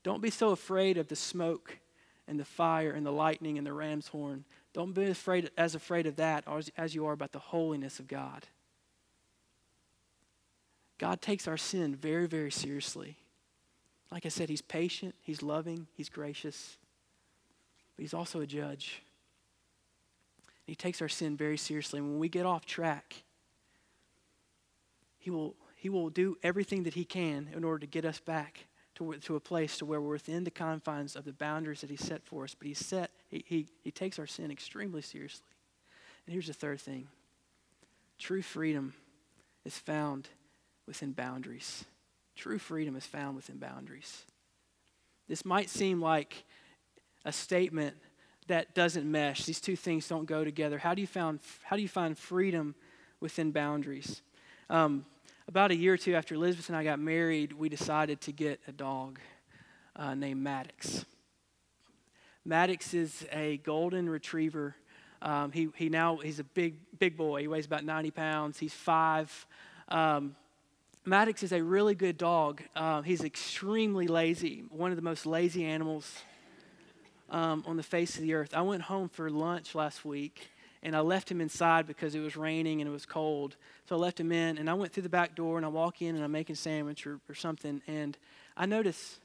Don't 0.02 0.22
be 0.22 0.30
so 0.30 0.50
afraid 0.50 0.96
of 0.96 1.08
the 1.08 1.16
smoke 1.16 1.78
and 2.26 2.40
the 2.40 2.44
fire 2.44 2.92
and 2.92 3.04
the 3.04 3.12
lightning 3.12 3.58
and 3.58 3.66
the 3.66 3.72
ram's 3.72 4.08
horn. 4.08 4.44
Don't 4.72 4.94
be 4.94 5.04
afraid 5.04 5.50
as 5.56 5.74
afraid 5.74 6.06
of 6.06 6.16
that 6.16 6.44
as 6.76 6.94
you 6.94 7.06
are 7.06 7.12
about 7.12 7.32
the 7.32 7.38
holiness 7.38 7.98
of 7.98 8.08
God. 8.08 8.46
God 10.98 11.20
takes 11.20 11.46
our 11.46 11.56
sin 11.56 11.94
very, 11.94 12.26
very 12.26 12.50
seriously. 12.50 13.16
Like 14.10 14.26
I 14.26 14.30
said, 14.30 14.48
He's 14.48 14.62
patient, 14.62 15.14
He's 15.20 15.42
loving, 15.42 15.86
He's 15.94 16.08
gracious, 16.08 16.76
but 17.96 18.02
He's 18.02 18.14
also 18.14 18.40
a 18.40 18.46
judge. 18.46 19.02
He 20.68 20.74
takes 20.74 21.00
our 21.00 21.08
sin 21.08 21.34
very 21.34 21.56
seriously. 21.56 21.98
And 21.98 22.10
when 22.10 22.18
we 22.18 22.28
get 22.28 22.44
off 22.44 22.66
track, 22.66 23.24
he 25.16 25.30
will, 25.30 25.56
he 25.74 25.88
will 25.88 26.10
do 26.10 26.36
everything 26.42 26.82
that 26.82 26.92
he 26.92 27.06
can 27.06 27.48
in 27.56 27.64
order 27.64 27.78
to 27.78 27.86
get 27.86 28.04
us 28.04 28.20
back 28.20 28.66
to, 28.96 29.14
to 29.14 29.36
a 29.36 29.40
place 29.40 29.78
to 29.78 29.86
where 29.86 29.98
we're 29.98 30.12
within 30.12 30.44
the 30.44 30.50
confines 30.50 31.16
of 31.16 31.24
the 31.24 31.32
boundaries 31.32 31.80
that 31.80 31.88
he 31.88 31.96
set 31.96 32.22
for 32.22 32.44
us. 32.44 32.54
But 32.54 32.68
he 32.68 32.74
set, 32.74 33.12
he, 33.30 33.42
he, 33.48 33.66
he 33.82 33.90
takes 33.90 34.18
our 34.18 34.26
sin 34.26 34.50
extremely 34.50 35.00
seriously. 35.00 35.46
And 36.26 36.34
here's 36.34 36.48
the 36.48 36.52
third 36.52 36.82
thing. 36.82 37.08
True 38.18 38.42
freedom 38.42 38.92
is 39.64 39.78
found 39.78 40.28
within 40.86 41.12
boundaries. 41.12 41.86
True 42.36 42.58
freedom 42.58 42.94
is 42.94 43.06
found 43.06 43.36
within 43.36 43.56
boundaries. 43.56 44.24
This 45.28 45.46
might 45.46 45.70
seem 45.70 46.02
like 46.02 46.44
a 47.24 47.32
statement 47.32 47.96
that 48.48 48.74
doesn't 48.74 49.10
mesh. 49.10 49.44
These 49.44 49.60
two 49.60 49.76
things 49.76 50.08
don't 50.08 50.26
go 50.26 50.44
together. 50.44 50.78
How 50.78 50.94
do 50.94 51.00
you, 51.00 51.06
found, 51.06 51.40
how 51.62 51.76
do 51.76 51.82
you 51.82 51.88
find 51.88 52.18
freedom 52.18 52.74
within 53.20 53.52
boundaries? 53.52 54.22
Um, 54.68 55.06
about 55.46 55.70
a 55.70 55.76
year 55.76 55.94
or 55.94 55.96
two 55.96 56.14
after 56.14 56.34
Elizabeth 56.34 56.68
and 56.68 56.76
I 56.76 56.84
got 56.84 56.98
married, 56.98 57.52
we 57.52 57.68
decided 57.68 58.20
to 58.22 58.32
get 58.32 58.60
a 58.66 58.72
dog 58.72 59.18
uh, 59.96 60.14
named 60.14 60.42
Maddox. 60.42 61.04
Maddox 62.44 62.94
is 62.94 63.26
a 63.32 63.58
golden 63.58 64.08
retriever. 64.08 64.74
Um, 65.20 65.52
he, 65.52 65.68
he 65.76 65.88
now 65.88 66.16
he's 66.16 66.38
a 66.38 66.44
big 66.44 66.76
big 66.98 67.16
boy. 67.16 67.40
He 67.40 67.48
weighs 67.48 67.66
about 67.66 67.84
90 67.84 68.10
pounds. 68.12 68.58
He's 68.58 68.72
five. 68.72 69.46
Um, 69.88 70.36
Maddox 71.04 71.42
is 71.42 71.52
a 71.52 71.62
really 71.62 71.94
good 71.94 72.16
dog. 72.16 72.62
Uh, 72.76 73.02
he's 73.02 73.24
extremely 73.24 74.06
lazy. 74.06 74.64
One 74.70 74.90
of 74.90 74.96
the 74.96 75.02
most 75.02 75.26
lazy 75.26 75.64
animals 75.64 76.22
um, 77.30 77.64
on 77.66 77.76
the 77.76 77.82
face 77.82 78.16
of 78.16 78.22
the 78.22 78.34
earth. 78.34 78.54
I 78.54 78.62
went 78.62 78.82
home 78.82 79.08
for 79.08 79.30
lunch 79.30 79.74
last 79.74 80.04
week 80.04 80.50
and 80.82 80.94
I 80.94 81.00
left 81.00 81.30
him 81.30 81.40
inside 81.40 81.86
because 81.86 82.14
it 82.14 82.20
was 82.20 82.36
raining 82.36 82.80
and 82.80 82.88
it 82.88 82.92
was 82.92 83.06
cold. 83.06 83.56
So 83.88 83.96
I 83.96 83.98
left 83.98 84.20
him 84.20 84.32
in 84.32 84.58
and 84.58 84.70
I 84.70 84.74
went 84.74 84.92
through 84.92 85.02
the 85.02 85.08
back 85.08 85.34
door 85.34 85.56
and 85.56 85.66
I 85.66 85.68
walk 85.68 86.02
in 86.02 86.14
and 86.14 86.24
I'm 86.24 86.32
making 86.32 86.56
sandwich 86.56 87.06
or, 87.06 87.20
or 87.28 87.34
something 87.34 87.82
and 87.86 88.16
I 88.56 88.66
notice 88.66 89.18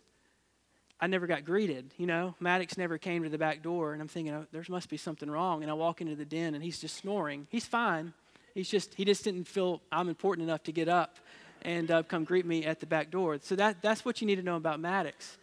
I 0.99 1.07
never 1.07 1.27
got 1.27 1.43
greeted. 1.43 1.91
You 1.97 2.07
know, 2.07 2.35
Maddox 2.39 2.77
never 2.77 2.97
came 2.97 3.23
to 3.23 3.29
the 3.29 3.37
back 3.37 3.61
door 3.61 3.93
and 3.93 4.01
I'm 4.01 4.07
thinking, 4.07 4.33
oh, 4.33 4.45
there 4.51 4.63
must 4.69 4.89
be 4.89 4.97
something 4.97 5.29
wrong. 5.29 5.61
And 5.61 5.69
I 5.69 5.73
walk 5.73 6.01
into 6.01 6.15
the 6.15 6.25
den 6.25 6.55
and 6.55 6.63
he's 6.63 6.79
just 6.79 6.95
snoring. 6.95 7.47
He's 7.49 7.65
fine. 7.65 8.13
He's 8.53 8.69
just, 8.69 8.93
he 8.93 9.03
just 9.03 9.23
didn't 9.23 9.45
feel 9.45 9.81
I'm 9.91 10.09
important 10.09 10.47
enough 10.47 10.63
to 10.63 10.71
get 10.71 10.87
up 10.87 11.17
and 11.63 11.89
uh, 11.89 12.03
come 12.03 12.23
greet 12.23 12.45
me 12.45 12.65
at 12.65 12.79
the 12.79 12.85
back 12.85 13.09
door. 13.09 13.37
So 13.41 13.55
that, 13.55 13.81
that's 13.81 14.05
what 14.05 14.21
you 14.21 14.27
need 14.27 14.35
to 14.35 14.43
know 14.43 14.57
about 14.57 14.79
Maddox. 14.79 15.37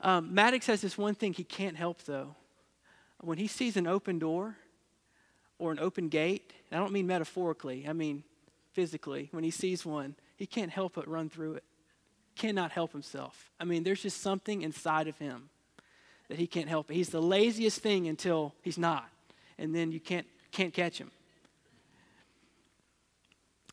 Um, 0.00 0.32
Maddox 0.32 0.66
has 0.66 0.80
this 0.80 0.96
one 0.96 1.14
thing 1.14 1.32
he 1.32 1.44
can't 1.44 1.76
help, 1.76 2.02
though. 2.04 2.36
When 3.20 3.38
he 3.38 3.48
sees 3.48 3.76
an 3.76 3.86
open 3.86 4.18
door 4.18 4.56
or 5.58 5.72
an 5.72 5.78
open 5.80 6.08
gate, 6.08 6.52
I 6.70 6.76
don't 6.76 6.92
mean 6.92 7.06
metaphorically, 7.06 7.86
I 7.88 7.92
mean 7.92 8.22
physically, 8.72 9.28
when 9.32 9.42
he 9.42 9.50
sees 9.50 9.84
one, 9.84 10.14
he 10.36 10.46
can't 10.46 10.70
help 10.70 10.94
but 10.94 11.08
run 11.08 11.28
through 11.28 11.54
it. 11.54 11.64
Cannot 12.36 12.70
help 12.70 12.92
himself. 12.92 13.50
I 13.58 13.64
mean, 13.64 13.82
there's 13.82 14.02
just 14.02 14.22
something 14.22 14.62
inside 14.62 15.08
of 15.08 15.18
him 15.18 15.50
that 16.28 16.38
he 16.38 16.46
can't 16.46 16.68
help. 16.68 16.88
He's 16.88 17.08
the 17.08 17.22
laziest 17.22 17.80
thing 17.80 18.06
until 18.06 18.54
he's 18.62 18.78
not, 18.78 19.08
and 19.58 19.74
then 19.74 19.90
you 19.90 19.98
can't, 19.98 20.26
can't 20.52 20.72
catch 20.72 20.98
him. 20.98 21.10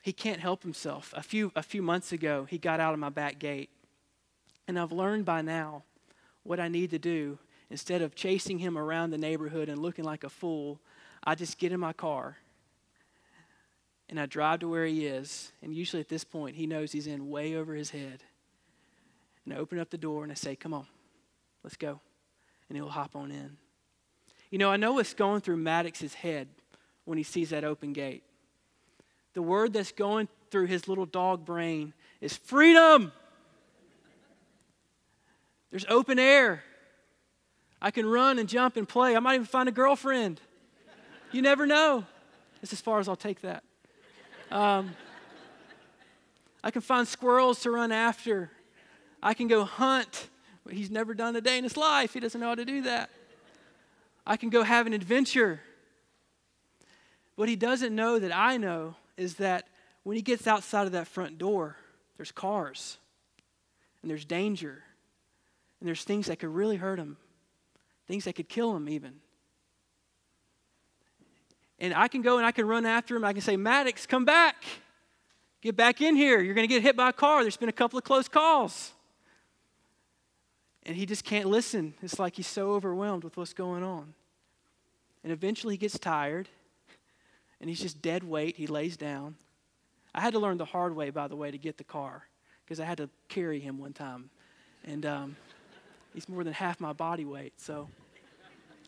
He 0.02 0.14
can't 0.14 0.40
help 0.40 0.64
himself. 0.64 1.14
A 1.16 1.22
few, 1.22 1.52
a 1.56 1.64
few 1.64 1.84
months 1.84 2.12
ago, 2.12 2.46
he 2.50 2.58
got 2.58 2.80
out 2.80 2.94
of 2.94 3.00
my 3.00 3.10
back 3.10 3.38
gate. 3.38 3.70
And 4.68 4.80
I've 4.80 4.92
learned 4.92 5.26
by 5.26 5.42
now 5.42 5.84
what 6.46 6.60
I 6.60 6.70
need 6.70 6.92
to 6.92 7.00
do, 7.00 7.38
instead 7.70 8.02
of 8.02 8.16
chasing 8.16 8.60
him 8.60 8.78
around 8.78 9.10
the 9.10 9.18
neighborhood 9.18 9.68
and 9.68 9.82
looking 9.82 10.06
like 10.06 10.24
a 10.24 10.30
fool, 10.30 10.80
I 11.24 11.36
just 11.36 11.58
get 11.58 11.72
in 11.72 11.80
my 11.80 11.92
car 11.92 12.38
and 14.08 14.20
I 14.20 14.28
drive 14.28 14.60
to 14.60 14.70
where 14.70 14.86
he 14.86 15.08
is. 15.08 15.52
And 15.64 15.74
usually 15.74 16.00
at 16.00 16.08
this 16.08 16.24
point, 16.24 16.56
he 16.56 16.68
knows 16.68 16.92
he's 16.92 17.08
in 17.08 17.30
way 17.30 17.56
over 17.56 17.74
his 17.74 17.90
head. 17.90 18.24
And 19.44 19.54
I 19.54 19.58
open 19.58 19.80
up 19.80 19.90
the 19.90 19.98
door 19.98 20.24
and 20.24 20.32
I 20.32 20.36
say, 20.36 20.56
Come 20.56 20.74
on, 20.74 20.86
let's 21.64 21.78
go. 21.78 22.00
And 22.70 22.78
he'll 22.78 22.90
hop 22.90 23.16
on 23.16 23.32
in. 23.32 23.58
You 24.52 24.60
know, 24.60 24.70
I 24.70 24.78
know 24.78 24.94
what's 24.94 25.14
going 25.16 25.42
through 25.42 25.58
Maddox's 25.58 26.14
head 26.14 26.48
when 27.06 27.18
he 27.18 27.24
sees 27.24 27.50
that 27.50 27.64
open 27.64 27.92
gate. 27.94 28.24
The 29.34 29.42
word 29.42 29.74
that's 29.74 29.92
going 29.92 30.30
through 30.52 30.68
his 30.68 30.88
little 30.88 31.06
dog 31.06 31.44
brain 31.44 31.94
is 32.22 32.38
freedom. 32.38 33.12
There's 35.72 35.86
open 35.90 36.20
air. 36.20 36.64
I 37.82 37.92
can 37.92 38.06
run 38.06 38.40
and 38.40 38.48
jump 38.48 38.78
and 38.78 38.88
play. 38.88 39.16
I 39.16 39.20
might 39.20 39.36
even 39.36 39.46
find 39.46 39.70
a 39.70 39.72
girlfriend. 39.72 40.42
You 41.32 41.42
never 41.42 41.66
know. 41.66 42.06
That's 42.62 42.74
as 42.74 42.82
far 42.82 43.00
as 43.00 43.08
I'll 43.08 43.16
take 43.16 43.42
that. 43.42 43.64
Um, 44.52 44.96
I 46.64 46.72
can 46.72 46.82
find 46.82 47.08
squirrels 47.08 47.62
to 47.62 47.72
run 47.72 47.92
after. 47.92 48.52
I 49.22 49.34
can 49.34 49.48
go 49.48 49.64
hunt. 49.64 50.30
But 50.64 50.74
he's 50.74 50.90
never 50.90 51.14
done 51.14 51.36
a 51.36 51.42
day 51.42 51.58
in 51.58 51.64
his 51.64 51.78
life. 51.78 52.14
He 52.14 52.20
doesn't 52.20 52.42
know 52.42 52.48
how 52.48 52.56
to 52.56 52.66
do 52.66 52.82
that. 52.84 53.10
I 54.26 54.36
can 54.36 54.50
go 54.50 54.64
have 54.64 54.88
an 54.88 54.94
adventure. 54.94 55.62
What 57.36 57.50
he 57.50 57.56
doesn't 57.56 57.94
know 57.94 58.18
that 58.18 58.36
I 58.36 58.58
know 58.58 58.96
is 59.16 59.36
that 59.36 59.68
when 60.04 60.16
he 60.16 60.24
gets 60.24 60.48
outside 60.48 60.88
of 60.88 60.94
that 60.94 61.08
front 61.08 61.38
door, 61.38 61.76
there's 62.18 62.32
cars 62.32 62.98
and 64.02 64.10
there's 64.10 64.26
danger 64.26 64.84
and 65.80 65.88
there's 65.88 66.04
things 66.04 66.28
that 66.28 66.40
could 66.40 66.50
really 66.50 66.78
hurt 66.78 67.00
him, 67.00 67.18
things 68.08 68.26
that 68.26 68.34
could 68.34 68.50
kill 68.50 68.76
him, 68.76 68.90
even. 68.90 69.14
And 71.80 71.94
I 71.94 72.08
can 72.08 72.22
go 72.22 72.38
and 72.38 72.46
I 72.46 72.52
can 72.52 72.68
run 72.68 72.86
after 72.86 73.16
him. 73.16 73.26
I 73.26 73.34
can 73.34 73.42
say, 73.42 73.58
Maddox, 73.58 74.06
come 74.06 74.26
back. 74.26 74.64
Get 75.62 75.76
back 75.76 76.00
in 76.02 76.16
here. 76.16 76.42
You're 76.42 76.54
going 76.54 76.68
to 76.68 76.74
get 76.74 76.84
hit 76.84 76.96
by 76.96 77.10
a 77.10 77.14
car. 77.14 77.42
There's 77.42 77.58
been 77.58 77.70
a 77.70 77.74
couple 77.74 77.98
of 77.98 78.04
close 78.04 78.28
calls. 78.28 78.92
And 80.86 80.96
he 80.96 81.06
just 81.06 81.24
can't 81.24 81.48
listen. 81.48 81.96
It's 82.02 82.20
like 82.20 82.36
he's 82.36 82.48
so 82.48 82.74
overwhelmed 82.74 83.24
with 83.24 83.36
what's 83.36 83.54
going 83.54 83.84
on. 83.84 84.14
And 85.24 85.34
eventually 85.34 85.74
he 85.74 85.78
gets 85.80 85.98
tired 85.98 86.48
and 87.60 87.70
he's 87.70 87.80
just 87.80 88.02
dead 88.02 88.24
weight. 88.24 88.58
He 88.58 88.68
lays 88.68 88.96
down. 88.96 89.36
I 90.14 90.22
had 90.22 90.34
to 90.34 90.40
learn 90.40 90.58
the 90.58 90.66
hard 90.66 90.96
way, 90.96 91.10
by 91.10 91.28
the 91.28 91.36
way, 91.36 91.50
to 91.50 91.58
get 91.58 91.78
the 91.78 91.84
car 91.84 92.28
because 92.64 92.80
I 92.80 92.86
had 92.86 93.00
to 93.00 93.10
carry 93.28 93.60
him 93.60 93.80
one 93.80 93.94
time. 93.94 94.30
And 94.86 95.06
um, 95.06 95.36
he's 96.16 96.30
more 96.30 96.44
than 96.44 96.54
half 96.54 96.80
my 96.80 96.94
body 96.94 97.26
weight, 97.26 97.60
so 97.60 97.90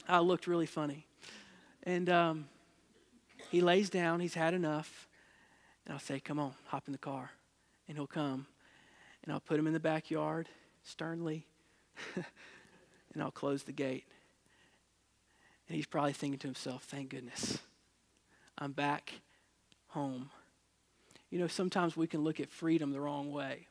I 0.08 0.20
looked 0.20 0.48
really 0.48 0.66
funny. 0.66 1.06
And 1.84 2.10
um, 2.10 2.46
he 3.52 3.62
lays 3.62 3.90
down, 3.90 4.22
he's 4.22 4.34
had 4.34 4.54
enough. 4.54 5.08
And 5.86 5.94
I'll 5.94 6.00
say, 6.00 6.20
Come 6.20 6.40
on, 6.40 6.54
hop 6.68 6.88
in 6.88 6.94
the 6.94 6.98
car. 6.98 7.32
And 7.88 7.98
he'll 7.98 8.08
come. 8.08 8.48
And 9.24 9.32
I'll 9.32 9.42
put 9.42 9.60
him 9.60 9.68
in 9.68 9.74
the 9.74 9.80
backyard 9.80 10.48
sternly. 10.84 11.46
and 13.14 13.22
I'll 13.22 13.32
close 13.32 13.64
the 13.64 13.74
gate. 13.74 14.06
And 15.68 15.76
he's 15.76 15.86
probably 15.86 16.14
thinking 16.14 16.40
to 16.40 16.48
himself, 16.48 16.84
Thank 16.84 17.10
goodness. 17.10 17.60
I'm 18.58 18.72
back 18.72 19.14
home. 19.90 20.32
You 21.30 21.40
know, 21.40 21.48
sometimes 21.48 21.98
we 21.98 22.08
can 22.08 22.24
look 22.24 22.40
at 22.40 22.50
freedom 22.50 22.92
the 22.92 23.02
wrong 23.02 23.32
way. 23.32 23.68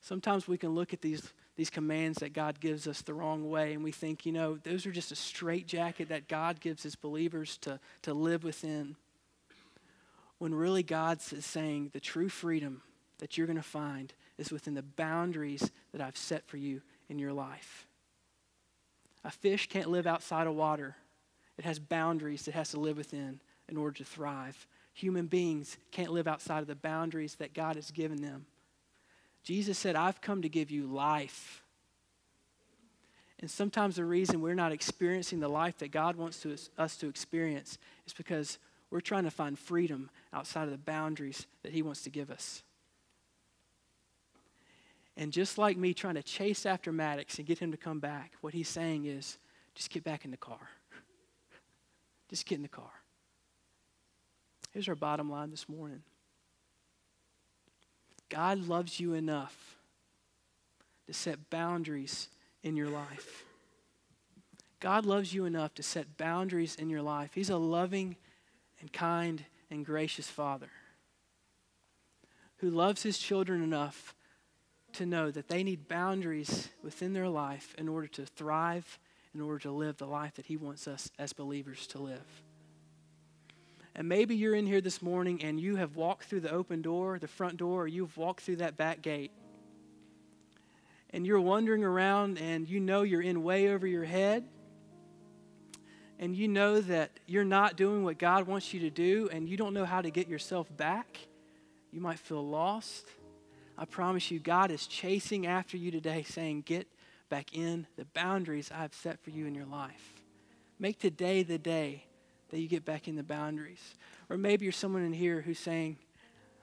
Sometimes 0.00 0.46
we 0.46 0.58
can 0.58 0.74
look 0.74 0.92
at 0.92 1.00
these, 1.00 1.32
these 1.58 1.70
commands 1.70 2.20
that 2.20 2.32
God 2.32 2.60
gives 2.60 2.86
us 2.86 3.02
the 3.02 3.12
wrong 3.12 3.50
way, 3.50 3.74
and 3.74 3.82
we 3.82 3.90
think, 3.90 4.24
you 4.24 4.30
know, 4.30 4.58
those 4.62 4.86
are 4.86 4.92
just 4.92 5.10
a 5.10 5.16
straitjacket 5.16 6.08
that 6.08 6.28
God 6.28 6.60
gives 6.60 6.84
his 6.84 6.94
believers 6.94 7.56
to, 7.62 7.80
to 8.02 8.14
live 8.14 8.44
within. 8.44 8.94
When 10.38 10.54
really 10.54 10.84
God 10.84 11.18
is 11.32 11.44
saying 11.44 11.90
the 11.92 11.98
true 11.98 12.28
freedom 12.28 12.82
that 13.18 13.36
you're 13.36 13.48
going 13.48 13.56
to 13.56 13.62
find 13.62 14.12
is 14.38 14.52
within 14.52 14.74
the 14.74 14.84
boundaries 14.84 15.68
that 15.90 16.00
I've 16.00 16.16
set 16.16 16.46
for 16.46 16.58
you 16.58 16.80
in 17.08 17.18
your 17.18 17.32
life. 17.32 17.88
A 19.24 19.30
fish 19.32 19.68
can't 19.68 19.90
live 19.90 20.06
outside 20.06 20.46
of 20.46 20.54
water, 20.54 20.94
it 21.58 21.64
has 21.64 21.80
boundaries 21.80 22.46
it 22.46 22.54
has 22.54 22.70
to 22.70 22.78
live 22.78 22.96
within 22.96 23.40
in 23.68 23.76
order 23.76 23.96
to 23.96 24.04
thrive. 24.04 24.64
Human 24.94 25.26
beings 25.26 25.76
can't 25.90 26.12
live 26.12 26.28
outside 26.28 26.60
of 26.60 26.68
the 26.68 26.76
boundaries 26.76 27.34
that 27.34 27.52
God 27.52 27.74
has 27.74 27.90
given 27.90 28.22
them. 28.22 28.46
Jesus 29.42 29.78
said, 29.78 29.96
I've 29.96 30.20
come 30.20 30.42
to 30.42 30.48
give 30.48 30.70
you 30.70 30.86
life. 30.86 31.62
And 33.40 33.50
sometimes 33.50 33.96
the 33.96 34.04
reason 34.04 34.40
we're 34.40 34.54
not 34.54 34.72
experiencing 34.72 35.40
the 35.40 35.48
life 35.48 35.78
that 35.78 35.92
God 35.92 36.16
wants 36.16 36.40
to, 36.40 36.56
us 36.76 36.96
to 36.96 37.08
experience 37.08 37.78
is 38.06 38.12
because 38.12 38.58
we're 38.90 39.00
trying 39.00 39.24
to 39.24 39.30
find 39.30 39.58
freedom 39.58 40.10
outside 40.32 40.64
of 40.64 40.70
the 40.70 40.78
boundaries 40.78 41.46
that 41.62 41.72
He 41.72 41.82
wants 41.82 42.02
to 42.02 42.10
give 42.10 42.30
us. 42.30 42.62
And 45.18 45.32
just 45.32 45.58
like 45.58 45.76
me 45.76 45.94
trying 45.94 46.14
to 46.14 46.22
chase 46.22 46.64
after 46.64 46.92
Maddox 46.92 47.38
and 47.38 47.46
get 47.46 47.58
him 47.58 47.72
to 47.72 47.76
come 47.76 47.98
back, 47.98 48.34
what 48.40 48.54
he's 48.54 48.68
saying 48.68 49.06
is 49.06 49.36
just 49.74 49.90
get 49.90 50.04
back 50.04 50.24
in 50.24 50.30
the 50.30 50.36
car. 50.36 50.60
Just 52.30 52.46
get 52.46 52.56
in 52.56 52.62
the 52.62 52.68
car. 52.68 52.90
Here's 54.72 54.88
our 54.88 54.94
bottom 54.94 55.30
line 55.30 55.50
this 55.50 55.68
morning 55.68 56.02
God 58.28 58.66
loves 58.66 59.00
you 59.00 59.14
enough 59.14 59.76
to 61.06 61.12
set 61.12 61.50
boundaries 61.50 62.28
in 62.62 62.76
your 62.76 62.88
life. 62.88 63.44
God 64.80 65.06
loves 65.06 65.34
you 65.34 65.44
enough 65.44 65.74
to 65.74 65.82
set 65.82 66.16
boundaries 66.16 66.76
in 66.76 66.88
your 66.90 67.02
life. 67.02 67.30
He's 67.34 67.50
a 67.50 67.56
loving 67.56 68.16
and 68.80 68.92
kind 68.92 69.44
and 69.70 69.84
gracious 69.84 70.28
Father 70.28 70.70
who 72.58 72.70
loves 72.70 73.02
his 73.02 73.18
children 73.18 73.62
enough 73.62 74.14
to 74.92 75.06
know 75.06 75.30
that 75.30 75.48
they 75.48 75.62
need 75.62 75.88
boundaries 75.88 76.68
within 76.82 77.12
their 77.12 77.28
life 77.28 77.74
in 77.78 77.88
order 77.88 78.08
to 78.08 78.26
thrive, 78.26 78.98
in 79.34 79.40
order 79.40 79.58
to 79.60 79.70
live 79.70 79.96
the 79.96 80.06
life 80.06 80.34
that 80.34 80.46
he 80.46 80.56
wants 80.56 80.88
us 80.88 81.10
as 81.18 81.32
believers 81.32 81.86
to 81.86 81.98
live. 81.98 82.42
And 83.98 84.08
maybe 84.08 84.36
you're 84.36 84.54
in 84.54 84.64
here 84.64 84.80
this 84.80 85.02
morning 85.02 85.42
and 85.42 85.58
you 85.58 85.74
have 85.74 85.96
walked 85.96 86.26
through 86.26 86.42
the 86.42 86.52
open 86.52 86.82
door, 86.82 87.18
the 87.18 87.26
front 87.26 87.56
door, 87.56 87.82
or 87.82 87.88
you've 87.88 88.16
walked 88.16 88.42
through 88.42 88.58
that 88.58 88.76
back 88.76 89.02
gate. 89.02 89.32
And 91.10 91.26
you're 91.26 91.40
wandering 91.40 91.82
around 91.82 92.38
and 92.38 92.68
you 92.68 92.78
know 92.78 93.02
you're 93.02 93.20
in 93.20 93.42
way 93.42 93.70
over 93.70 93.88
your 93.88 94.04
head. 94.04 94.44
And 96.20 96.36
you 96.36 96.46
know 96.46 96.80
that 96.80 97.10
you're 97.26 97.42
not 97.42 97.76
doing 97.76 98.04
what 98.04 98.18
God 98.18 98.46
wants 98.46 98.72
you 98.72 98.78
to 98.80 98.90
do 98.90 99.30
and 99.32 99.48
you 99.48 99.56
don't 99.56 99.74
know 99.74 99.84
how 99.84 100.00
to 100.00 100.10
get 100.10 100.28
yourself 100.28 100.68
back. 100.76 101.18
You 101.90 102.00
might 102.00 102.20
feel 102.20 102.46
lost. 102.46 103.04
I 103.76 103.84
promise 103.84 104.30
you, 104.30 104.38
God 104.38 104.70
is 104.70 104.86
chasing 104.86 105.44
after 105.44 105.76
you 105.76 105.90
today, 105.90 106.22
saying, 106.22 106.62
Get 106.66 106.86
back 107.30 107.52
in 107.52 107.88
the 107.96 108.04
boundaries 108.04 108.70
I've 108.72 108.94
set 108.94 109.18
for 109.24 109.30
you 109.30 109.46
in 109.46 109.56
your 109.56 109.66
life. 109.66 110.22
Make 110.78 111.00
today 111.00 111.42
the 111.42 111.58
day 111.58 112.04
that 112.50 112.60
you 112.60 112.68
get 112.68 112.84
back 112.84 113.08
in 113.08 113.16
the 113.16 113.22
boundaries. 113.22 113.94
Or 114.30 114.36
maybe 114.36 114.64
you're 114.64 114.72
someone 114.72 115.02
in 115.02 115.12
here 115.12 115.40
who's 115.40 115.58
saying, 115.58 115.98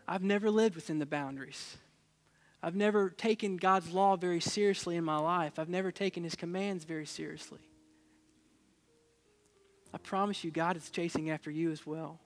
I've 0.07 0.23
never 0.23 0.49
lived 0.49 0.75
within 0.75 0.99
the 0.99 1.05
boundaries. 1.05 1.77
I've 2.61 2.75
never 2.75 3.09
taken 3.09 3.57
God's 3.57 3.91
law 3.91 4.15
very 4.15 4.39
seriously 4.39 4.95
in 4.95 5.03
my 5.03 5.17
life. 5.17 5.59
I've 5.59 5.69
never 5.69 5.91
taken 5.91 6.23
his 6.23 6.35
commands 6.35 6.83
very 6.83 7.05
seriously. 7.05 7.59
I 9.93 9.97
promise 9.97 10.43
you, 10.43 10.51
God 10.51 10.75
is 10.75 10.89
chasing 10.89 11.29
after 11.29 11.49
you 11.49 11.71
as 11.71 11.85
well. 11.85 12.19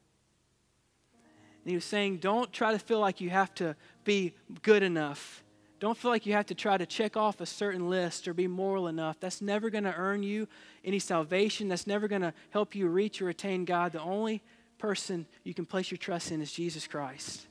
And 1.64 1.70
he 1.70 1.76
was 1.76 1.86
saying, 1.86 2.18
don't 2.18 2.52
try 2.52 2.72
to 2.72 2.80
feel 2.80 3.00
like 3.00 3.22
you 3.22 3.30
have 3.30 3.54
to 3.56 3.76
be 4.06 4.34
good 4.62 4.82
enough 4.82 5.44
don't 5.80 5.98
feel 5.98 6.12
like 6.12 6.26
you 6.26 6.34
have 6.34 6.48
to 6.48 6.56
try 6.56 6.78
to 6.78 6.86
check 6.86 7.16
off 7.16 7.40
a 7.40 7.46
certain 7.46 7.90
list 7.90 8.28
or 8.28 8.34
be 8.34 8.48
moral 8.48 8.88
enough. 8.88 9.18
That's 9.20 9.42
never 9.42 9.70
going 9.70 9.86
to 9.86 9.96
earn 9.96 10.24
you 10.24 10.48
any 10.84 11.00
salvation. 11.00 11.70
That's 11.70 11.88
never 11.88 12.08
going 12.08 12.22
to 12.22 12.34
help 12.50 12.76
you 12.76 12.88
reach 12.88 13.22
or 13.22 13.30
attain 13.30 13.64
God. 13.64 13.94
The 13.94 14.02
only 14.02 14.42
person 14.78 15.26
you 15.44 15.54
can 15.54 15.66
place 15.66 15.90
your 15.90 15.98
trust 15.98 16.32
in 16.32 16.42
is 16.42 16.52
Jesus 16.52 16.86
Christ. 16.86 17.48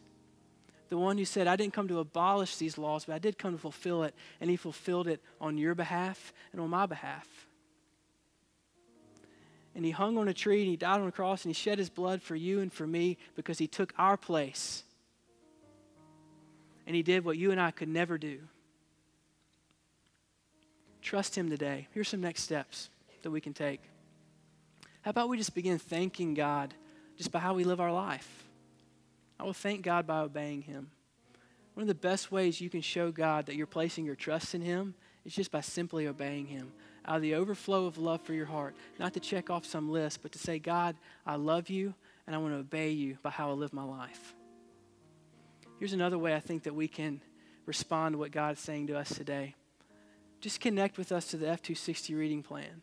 The 0.90 0.98
one 0.98 1.16
who 1.16 1.24
said, 1.24 1.46
I 1.46 1.56
didn't 1.56 1.72
come 1.72 1.88
to 1.88 2.00
abolish 2.00 2.56
these 2.56 2.76
laws, 2.76 3.06
but 3.06 3.14
I 3.14 3.18
did 3.18 3.38
come 3.38 3.52
to 3.52 3.58
fulfill 3.58 4.02
it. 4.02 4.14
And 4.40 4.50
he 4.50 4.56
fulfilled 4.56 5.08
it 5.08 5.22
on 5.40 5.56
your 5.56 5.74
behalf 5.74 6.32
and 6.52 6.60
on 6.60 6.68
my 6.68 6.86
behalf. 6.86 7.26
And 9.74 9.84
he 9.84 9.90
hung 9.90 10.18
on 10.18 10.28
a 10.28 10.34
tree 10.34 10.60
and 10.60 10.70
he 10.70 10.76
died 10.76 11.00
on 11.00 11.06
a 11.06 11.12
cross 11.12 11.44
and 11.44 11.54
he 11.54 11.54
shed 11.54 11.78
his 11.78 11.88
blood 11.88 12.20
for 12.20 12.34
you 12.34 12.60
and 12.60 12.72
for 12.72 12.86
me 12.86 13.16
because 13.36 13.58
he 13.58 13.66
took 13.66 13.94
our 13.96 14.16
place 14.16 14.82
and 16.88 16.96
he 16.96 17.02
did 17.02 17.22
what 17.22 17.36
you 17.36 17.50
and 17.50 17.60
I 17.60 17.70
could 17.70 17.90
never 17.90 18.16
do. 18.16 18.38
Trust 21.02 21.36
him 21.36 21.50
today. 21.50 21.86
Here's 21.92 22.08
some 22.08 22.22
next 22.22 22.44
steps 22.44 22.88
that 23.20 23.30
we 23.30 23.42
can 23.42 23.52
take. 23.52 23.82
How 25.02 25.10
about 25.10 25.28
we 25.28 25.36
just 25.36 25.54
begin 25.54 25.78
thanking 25.78 26.32
God 26.32 26.72
just 27.18 27.30
by 27.30 27.40
how 27.40 27.52
we 27.52 27.64
live 27.64 27.78
our 27.78 27.92
life? 27.92 28.48
I 29.38 29.44
will 29.44 29.52
thank 29.52 29.82
God 29.82 30.06
by 30.06 30.20
obeying 30.20 30.62
him. 30.62 30.90
One 31.74 31.82
of 31.82 31.88
the 31.88 31.94
best 31.94 32.32
ways 32.32 32.58
you 32.58 32.70
can 32.70 32.80
show 32.80 33.12
God 33.12 33.44
that 33.46 33.54
you're 33.54 33.66
placing 33.66 34.06
your 34.06 34.16
trust 34.16 34.54
in 34.54 34.62
him 34.62 34.94
is 35.26 35.34
just 35.34 35.50
by 35.50 35.60
simply 35.60 36.06
obeying 36.06 36.46
him 36.46 36.72
out 37.04 37.16
of 37.16 37.22
the 37.22 37.34
overflow 37.34 37.84
of 37.84 37.98
love 37.98 38.22
for 38.22 38.32
your 38.32 38.46
heart. 38.46 38.74
Not 38.98 39.12
to 39.12 39.20
check 39.20 39.50
off 39.50 39.66
some 39.66 39.90
list, 39.90 40.22
but 40.22 40.32
to 40.32 40.38
say, 40.38 40.58
God, 40.58 40.96
I 41.26 41.36
love 41.36 41.68
you 41.68 41.92
and 42.26 42.34
I 42.34 42.38
want 42.38 42.54
to 42.54 42.60
obey 42.60 42.92
you 42.92 43.18
by 43.22 43.28
how 43.28 43.50
I 43.50 43.52
live 43.52 43.74
my 43.74 43.84
life. 43.84 44.34
Here's 45.78 45.92
another 45.92 46.18
way 46.18 46.34
I 46.34 46.40
think 46.40 46.64
that 46.64 46.74
we 46.74 46.88
can 46.88 47.20
respond 47.64 48.14
to 48.14 48.18
what 48.18 48.32
God's 48.32 48.60
saying 48.60 48.88
to 48.88 48.98
us 48.98 49.14
today. 49.14 49.54
Just 50.40 50.60
connect 50.60 50.98
with 50.98 51.12
us 51.12 51.28
to 51.28 51.36
the 51.36 51.46
F260 51.46 52.18
reading 52.18 52.42
plan. 52.42 52.82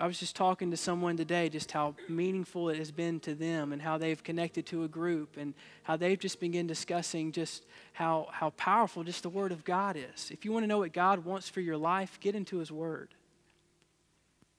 I 0.00 0.06
was 0.06 0.20
just 0.20 0.36
talking 0.36 0.70
to 0.70 0.76
someone 0.76 1.16
today 1.16 1.48
just 1.48 1.72
how 1.72 1.96
meaningful 2.08 2.68
it 2.68 2.78
has 2.78 2.92
been 2.92 3.18
to 3.20 3.34
them 3.34 3.72
and 3.72 3.82
how 3.82 3.98
they've 3.98 4.22
connected 4.22 4.64
to 4.66 4.84
a 4.84 4.88
group 4.88 5.36
and 5.36 5.54
how 5.82 5.96
they've 5.96 6.18
just 6.18 6.38
begun 6.38 6.68
discussing 6.68 7.32
just 7.32 7.64
how, 7.92 8.28
how 8.30 8.50
powerful 8.50 9.02
just 9.02 9.24
the 9.24 9.28
Word 9.28 9.50
of 9.50 9.64
God 9.64 9.96
is. 9.96 10.30
If 10.30 10.44
you 10.44 10.52
want 10.52 10.62
to 10.62 10.68
know 10.68 10.78
what 10.78 10.92
God 10.92 11.24
wants 11.24 11.48
for 11.48 11.60
your 11.60 11.76
life, 11.76 12.20
get 12.20 12.36
into 12.36 12.58
His 12.58 12.70
Word. 12.70 13.12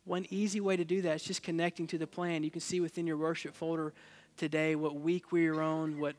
One 0.04 0.26
easy 0.30 0.60
way 0.60 0.76
to 0.76 0.86
do 0.86 1.02
that 1.04 1.16
is 1.16 1.24
just 1.24 1.42
connecting 1.42 1.88
to 1.88 1.98
the 1.98 2.08
plan. 2.08 2.44
You 2.44 2.52
can 2.52 2.62
see 2.62 2.82
within 2.82 3.08
your 3.08 3.18
worship 3.18 3.56
folder 3.56 3.94
today 4.36 4.76
what 4.76 5.00
week 5.00 5.32
we're 5.32 5.62
on, 5.62 6.00
what 6.02 6.16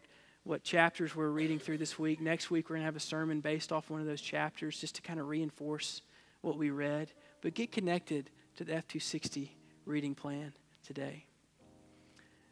what 0.46 0.62
chapters 0.62 1.16
we're 1.16 1.28
reading 1.28 1.58
through 1.58 1.76
this 1.76 1.98
week. 1.98 2.20
Next 2.20 2.52
week, 2.52 2.70
we're 2.70 2.76
going 2.76 2.82
to 2.82 2.86
have 2.86 2.94
a 2.94 3.00
sermon 3.00 3.40
based 3.40 3.72
off 3.72 3.90
one 3.90 4.00
of 4.00 4.06
those 4.06 4.20
chapters 4.20 4.80
just 4.80 4.94
to 4.94 5.02
kind 5.02 5.18
of 5.18 5.28
reinforce 5.28 6.02
what 6.40 6.56
we 6.56 6.70
read. 6.70 7.10
But 7.40 7.54
get 7.54 7.72
connected 7.72 8.30
to 8.56 8.64
the 8.64 8.72
F260 8.72 9.48
reading 9.86 10.14
plan 10.14 10.52
today. 10.86 11.24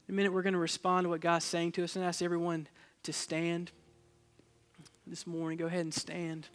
In 0.09 0.15
a 0.15 0.17
minute, 0.17 0.33
we're 0.33 0.43
going 0.43 0.55
to 0.55 0.59
respond 0.59 1.05
to 1.05 1.09
what 1.09 1.21
God's 1.21 1.45
saying 1.45 1.73
to 1.73 1.85
us 1.85 1.95
and 1.95 2.05
ask 2.05 2.21
everyone 2.21 2.67
to 3.05 3.13
stand 3.13 3.71
this 5.07 5.25
morning. 5.25 5.57
Go 5.57 5.67
ahead 5.67 5.83
and 5.83 5.95
stand. 5.95 6.49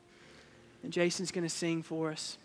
And 0.84 0.92
Jason's 0.92 1.32
going 1.32 1.46
to 1.46 1.50
sing 1.50 1.84
for 1.84 2.12
us. 2.12 2.38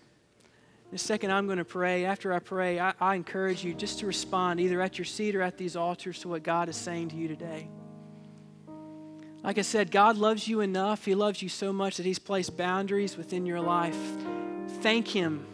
A 0.93 0.99
second, 0.99 1.33
I'm 1.33 1.47
going 1.47 1.59
to 1.59 1.65
pray. 1.65 2.05
After 2.05 2.33
I 2.33 2.39
pray, 2.39 2.79
I, 2.79 2.95
I, 3.01 3.17
encourage 3.17 3.65
you 3.65 3.75
just 3.75 3.99
to 3.99 4.07
respond 4.07 4.61
either 4.61 4.81
at 4.81 4.97
your 4.97 5.05
seat 5.05 5.35
or 5.35 5.43
at 5.43 5.59
these 5.59 5.75
altars 5.75 6.21
to 6.21 6.29
what 6.29 6.45
God 6.45 6.69
is 6.69 6.77
saying 6.77 7.09
to 7.09 7.17
you 7.17 7.27
today. 7.27 7.69
Like 9.45 9.59
I 9.59 9.63
said, 9.63 9.91
God 9.91 10.17
loves 10.17 10.49
you 10.49 10.61
enough. 10.61 11.05
He 11.05 11.15
loves 11.15 11.43
you 11.43 11.51
so 11.51 11.71
much 11.71 11.99
that 11.99 12.07
He's 12.07 12.19
placed 12.19 12.57
boundaries 12.57 13.19
within 13.19 13.45
your 13.45 13.61
life. 13.61 13.99
Thank 14.81 15.07
Him 15.07 15.45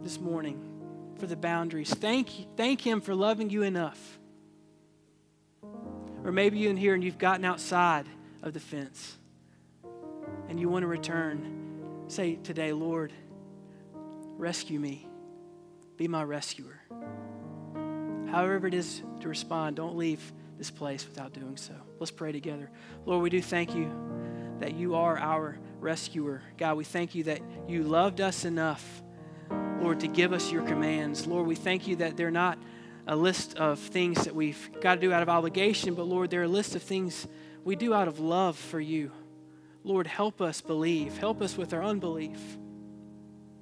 this 0.00 0.20
morning 0.20 0.60
for 1.18 1.26
the 1.26 1.34
boundaries. 1.34 1.92
Thank, 1.92 2.28
thank 2.56 2.80
Him 2.80 3.00
for 3.00 3.16
loving 3.16 3.50
you 3.50 3.62
enough. 3.62 4.20
Or 6.24 6.30
maybe 6.30 6.60
you're 6.60 6.70
in 6.70 6.76
here 6.76 6.94
and 6.94 7.02
you've 7.02 7.18
gotten 7.18 7.44
outside 7.44 8.06
of 8.44 8.54
the 8.54 8.60
fence 8.60 9.18
and 10.48 10.60
you 10.60 10.68
want 10.68 10.84
to 10.84 10.86
return. 10.86 12.04
Say 12.06 12.36
today, 12.36 12.72
Lord, 12.72 13.12
rescue 14.38 14.78
me. 14.78 15.08
Be 15.96 16.06
my 16.06 16.22
rescuer. 16.22 16.80
However, 18.30 18.68
it 18.68 18.74
is 18.74 19.02
to 19.18 19.28
respond, 19.28 19.74
don't 19.74 19.96
leave 19.96 20.32
this 20.62 20.70
place 20.70 21.04
without 21.04 21.32
doing 21.32 21.56
so. 21.56 21.74
Let's 21.98 22.12
pray 22.12 22.30
together. 22.30 22.70
Lord, 23.04 23.20
we 23.20 23.30
do 23.30 23.42
thank 23.42 23.74
you 23.74 23.90
that 24.60 24.74
you 24.74 24.94
are 24.94 25.18
our 25.18 25.58
rescuer. 25.80 26.40
God, 26.56 26.76
we 26.76 26.84
thank 26.84 27.16
you 27.16 27.24
that 27.24 27.40
you 27.66 27.82
loved 27.82 28.20
us 28.20 28.44
enough, 28.44 29.02
Lord, 29.80 29.98
to 29.98 30.06
give 30.06 30.32
us 30.32 30.52
your 30.52 30.62
commands. 30.62 31.26
Lord, 31.26 31.48
we 31.48 31.56
thank 31.56 31.88
you 31.88 31.96
that 31.96 32.16
they're 32.16 32.30
not 32.30 32.60
a 33.08 33.16
list 33.16 33.56
of 33.56 33.80
things 33.80 34.22
that 34.22 34.36
we've 34.36 34.70
got 34.80 34.94
to 34.94 35.00
do 35.00 35.12
out 35.12 35.20
of 35.20 35.28
obligation, 35.28 35.94
but 35.94 36.04
Lord, 36.04 36.30
they're 36.30 36.44
a 36.44 36.48
list 36.48 36.76
of 36.76 36.82
things 36.84 37.26
we 37.64 37.74
do 37.74 37.92
out 37.92 38.06
of 38.06 38.20
love 38.20 38.56
for 38.56 38.78
you. 38.78 39.10
Lord, 39.82 40.06
help 40.06 40.40
us 40.40 40.60
believe. 40.60 41.18
Help 41.18 41.42
us 41.42 41.56
with 41.56 41.74
our 41.74 41.82
unbelief. 41.82 42.38